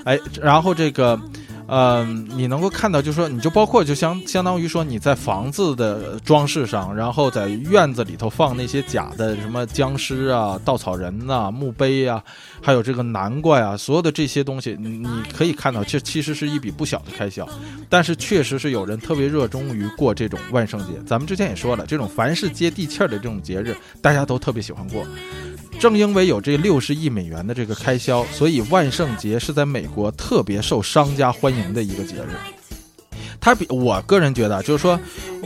[0.04, 1.18] 哎，然后这个。
[1.72, 12.24] 嗯，你能够看到，就是说，你就包括，就相相当于说，你在房子的装饰上，然后在院子里头放那些假的什么僵尸啊、稻草人呐、墓碑啊，
[12.62, 17.48] 还有这个南瓜啊，所有的这些东西，你可以看到，这其实是一笔不小的开销。
[17.88, 20.94] 但是，确实是有人特别热衷于过这种万圣节。
[21.06, 25.06] 咱们之前也说了，这种凡是接地气儿的这种节日，大家都特别喜欢过。
[25.80, 32.36] 正因为有这六十亿美元的这个开销，所以万圣节是在美国特别受商家欢迎的一个节日。
[33.40, 35.00] 它比我个人觉得，就是说，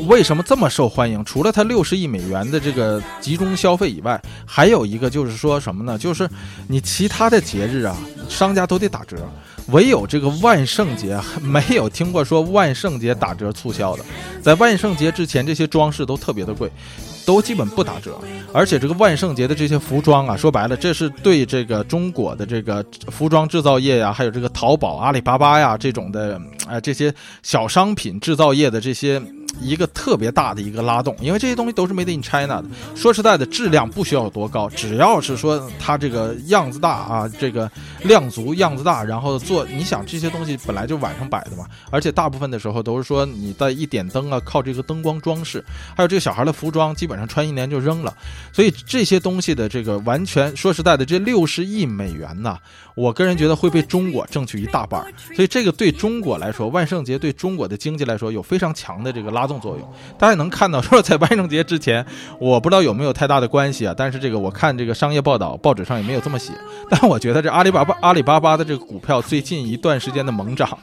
[0.07, 1.23] 为什么这么受欢迎？
[1.23, 5.95] 除了它六十亿美元的这个集中消费以外，还有一个就是说什么呢？
[5.99, 6.27] 就是
[6.67, 7.95] 你其他的节日啊，
[8.27, 9.17] 商家都得打折，
[9.67, 14.03] 唯有这个万圣节没有听过说万圣节打折促销的。
[14.41, 16.71] 在万圣节之前，这些装饰都特别的贵。
[17.25, 18.19] 都基本不打折，
[18.53, 29.21] 而且这个万圣节的这些服装啊，说白了，这是对这个中国的这个服装制造业呀，还有这个淘宝、阿里巴巴呀这种的，哎，这些小商品制造业的这些。
[29.61, 32.65] 一个特别大的一个拉动，因为这些东西都是 made in China 的。
[32.95, 37.69] 说实在的，质量不需要有多高，只要是说它这个样子大啊，这个
[38.03, 45.63] 量足样子大，然后做，你想这些东西本来就晚上摆的嘛，而且大部分的时候都是说你的一点灯啊，靠这个灯光装饰，
[45.95, 48.13] 还有这个小孩的服装，基本上穿一年就扔了。
[48.51, 52.57] 所以这些东西的这个完全说实在的，这六十亿美元呐，
[52.95, 55.01] 我个人觉得会被中国挣去一大半。
[55.35, 59.42] 所以这个对中国来说，万圣节对中国的经济来说有非常强的这个拉。
[59.43, 59.85] 发动作用，
[60.17, 62.05] 大家能看到，说在万圣节之前，
[62.39, 63.93] 我不知道有没有太大的关系啊。
[63.95, 66.53] 但是这个我看这个商业报道，报纸上也没有这么写。
[66.89, 70.79] 但我觉得这阿里巴巴阿里巴巴的这个股票最近一段时间的猛涨，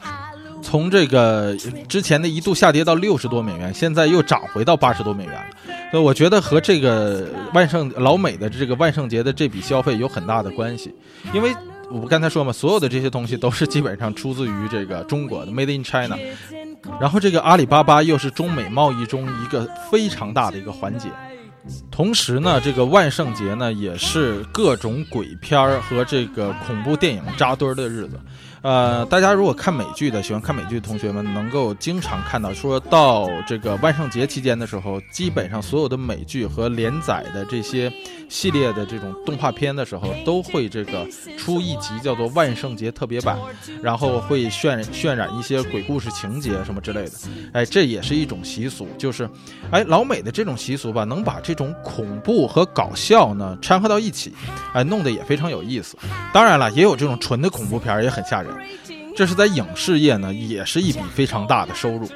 [0.61, 1.57] 从这个
[1.89, 5.45] 之前的一度下跌到六十多美元，现在又涨回到八十多美元了。
[5.89, 10.93] 所以我觉得和这个万圣老美的这个万圣节的这笔消费有很大的关系，
[11.33, 11.51] 因为
[11.89, 16.15] 我刚才说嘛，所有的这些东西都是基本上出自于这个中国的 Made in China。
[16.99, 21.09] 然后这个阿里巴巴又是中美贸易中一个非常大的一个环节，
[21.91, 28.19] 同时呢，这个万圣节呢也是各种鬼片儿和这个恐怖电影扎堆儿的日子。
[28.61, 37.91] 呃，大家如果看美剧的，喜欢看美剧的同学们，能够经常看到，说到这个万圣节期间的时候，基本上所有的美剧和连载的这些
[38.29, 41.07] 系列的这种动画片的时候，都会这个
[41.39, 43.35] 出一集叫做万圣节特别版，
[43.81, 47.11] 然后会渲渲染一些鬼故事情节什么之类的。
[47.53, 49.27] 哎，这也是一种习俗，就是，
[49.71, 54.31] 哎，老美的这种习俗吧，能把这种恐怖和搞笑呢掺和到一起，
[54.73, 55.97] 哎，弄得也非常有意思。
[56.31, 58.50] 当然了，也有这种纯的恐怖片，也很吓人。
[59.15, 62.07] 这是在影视业呢，也是一笔非常大的收入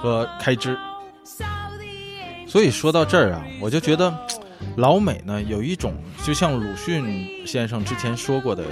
[0.00, 0.76] 和开支。
[2.46, 4.12] 所以说到这儿啊，我就觉得
[4.76, 8.64] 老美呢有一种，就像鲁迅先生之前说过的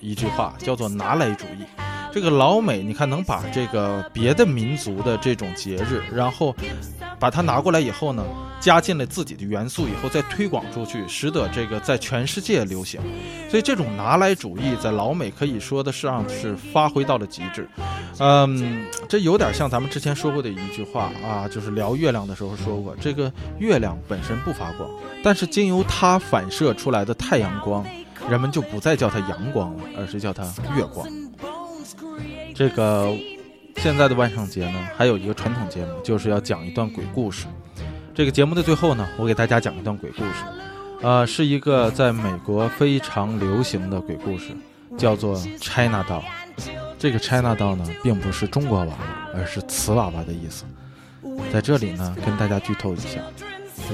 [0.00, 1.64] 一句话，叫做“拿来主义”。
[2.12, 6.54] 这个老美，你看能把这个别的民族的这种节日，然后。
[7.18, 8.24] 把它拿过来以后呢，
[8.60, 13.00] 加进了自己的元素以后，再推广出去，使得这个在全世界流行。
[13.48, 17.68] 所以这种拿来主义在老美可以说的上是发挥到了极致。
[18.18, 24.88] 嗯，这有点像咱们之前说过的一句话啊，就是聊月亮的时候说过，这个月亮本身不发光，
[25.22, 27.84] 但是经由它反射出来的太阳光，
[28.28, 30.44] 人们就不再叫它阳光了，而是叫它
[30.76, 31.08] 月光。
[32.54, 33.14] 这个。
[33.78, 37.46] 现在的万圣节呢，还有一个传统节目，就是要讲一段鬼故事。
[38.14, 40.44] 这个节目的最后呢，我给大家讲一段鬼故事，
[41.02, 44.56] 呃，是一个在美国非常流行的鬼故事，
[44.98, 46.24] 叫做 China Doll。
[46.98, 48.96] 这个 China Doll 呢，并不是中国娃娃，
[49.34, 50.64] 而是瓷娃娃的意思。
[51.52, 53.20] 在这里呢，跟大家剧透一下，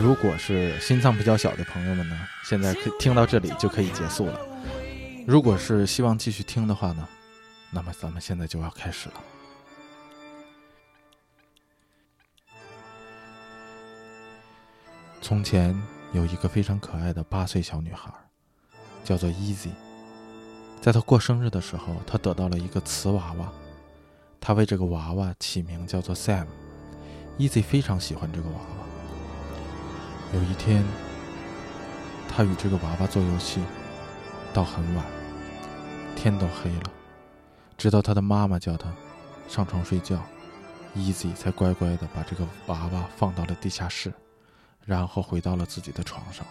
[0.00, 4.40] 如果是心脏比较小的朋友们呢，现在可听到这里就可以结束了。
[5.26, 7.06] 如果是希望继续听的话呢，
[7.70, 9.14] 那么咱们现在就要开始了。
[15.22, 15.80] 从前
[16.12, 18.12] 有一个非常可爱的八岁小女孩，
[19.04, 19.70] 叫做 Easy。
[20.80, 23.48] 在她过生日的时候，她得到了一个瓷娃娃，
[24.40, 26.46] 她为这个娃娃起名叫做 Sam。
[27.38, 30.34] Easy 非常喜欢这个娃娃。
[30.34, 30.84] 有一天，
[32.28, 33.60] 她与这个娃娃做游戏，
[34.52, 35.06] 到很晚，
[36.16, 36.90] 天都黑了，
[37.78, 38.92] 直到她的妈妈叫她
[39.48, 40.20] 上床睡觉
[40.96, 44.12] ，Easy 才乖乖的把这个娃娃放到了地下室。
[44.84, 46.46] 然后回到了自己的床上。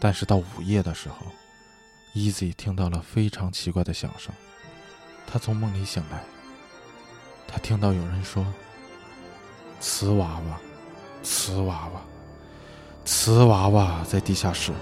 [0.00, 1.16] 但是到午夜的时候
[2.14, 4.34] ，Easy 听到了非常奇怪的响声。
[5.26, 6.22] 他从梦里醒来，
[7.46, 8.44] 他听到有人说
[9.80, 10.60] ：“瓷娃娃，
[11.22, 12.02] 瓷娃娃，
[13.04, 14.72] 瓷娃娃在地下室，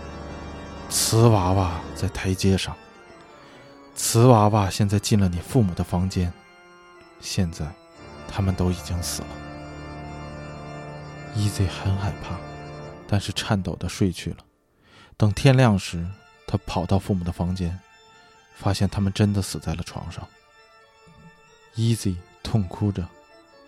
[0.88, 2.74] 瓷娃娃在台阶上，
[3.94, 6.32] 瓷娃娃现在进了你父母的房间，
[7.20, 7.66] 现在
[8.26, 9.28] 他们都已经死了。”
[11.36, 12.36] Easy 很害怕，
[13.06, 14.38] 但是颤抖的睡去了。
[15.16, 16.06] 等天亮时，
[16.46, 17.78] 他跑到父母的房间，
[18.54, 20.26] 发现他们真的死在了床上。
[21.76, 23.06] Easy 痛哭着，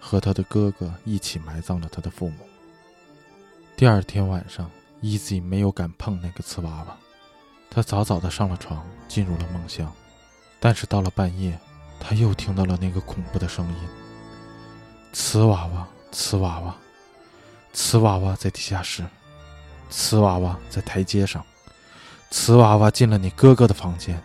[0.01, 2.37] 和他的哥哥一起埋葬了他的父母。
[3.77, 6.97] 第二天晚上，Easy 没有敢碰那个瓷娃娃，
[7.71, 9.91] 他早早的上了床，进入了梦乡。
[10.59, 11.59] 但是到了半夜，
[12.01, 13.79] 他又听到了那个恐怖的声音
[15.13, 16.77] ：“瓷娃娃，瓷娃娃。”
[17.73, 19.03] 瓷娃娃在地下室，
[19.89, 21.45] 瓷娃娃在台阶上，
[22.31, 24.23] 瓷娃娃进了你哥哥的房间，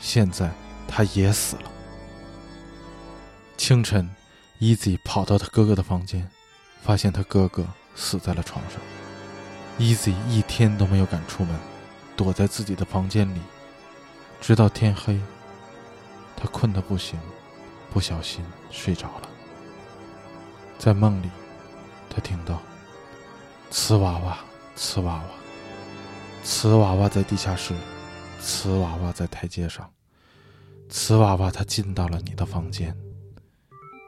[0.00, 0.50] 现在
[0.86, 1.62] 他也死了。
[3.56, 4.10] 清晨
[4.60, 6.28] ，Easy 跑到他哥哥的房间，
[6.82, 8.78] 发现他哥哥死在了床上。
[9.78, 11.58] Easy 一天都没有敢出门，
[12.16, 13.40] 躲在自己的房间里，
[14.40, 15.18] 直到天黑。
[16.36, 17.18] 他困得不行，
[17.90, 19.28] 不小心睡着了。
[20.78, 21.30] 在梦里，
[22.10, 22.60] 他听到。
[23.76, 24.38] 瓷娃娃，
[24.76, 25.22] 瓷娃娃，
[26.44, 27.74] 瓷娃娃在地下室，
[28.40, 29.90] 瓷娃娃在台阶上，
[30.88, 32.96] 瓷娃娃他进到了你的房间。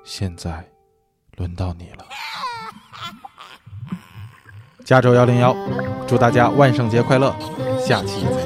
[0.05, 0.65] 现在，
[1.37, 2.07] 轮到你了。
[4.85, 5.53] 加州幺零幺，
[6.07, 7.35] 祝大家万圣节快乐！
[7.85, 8.46] 下期再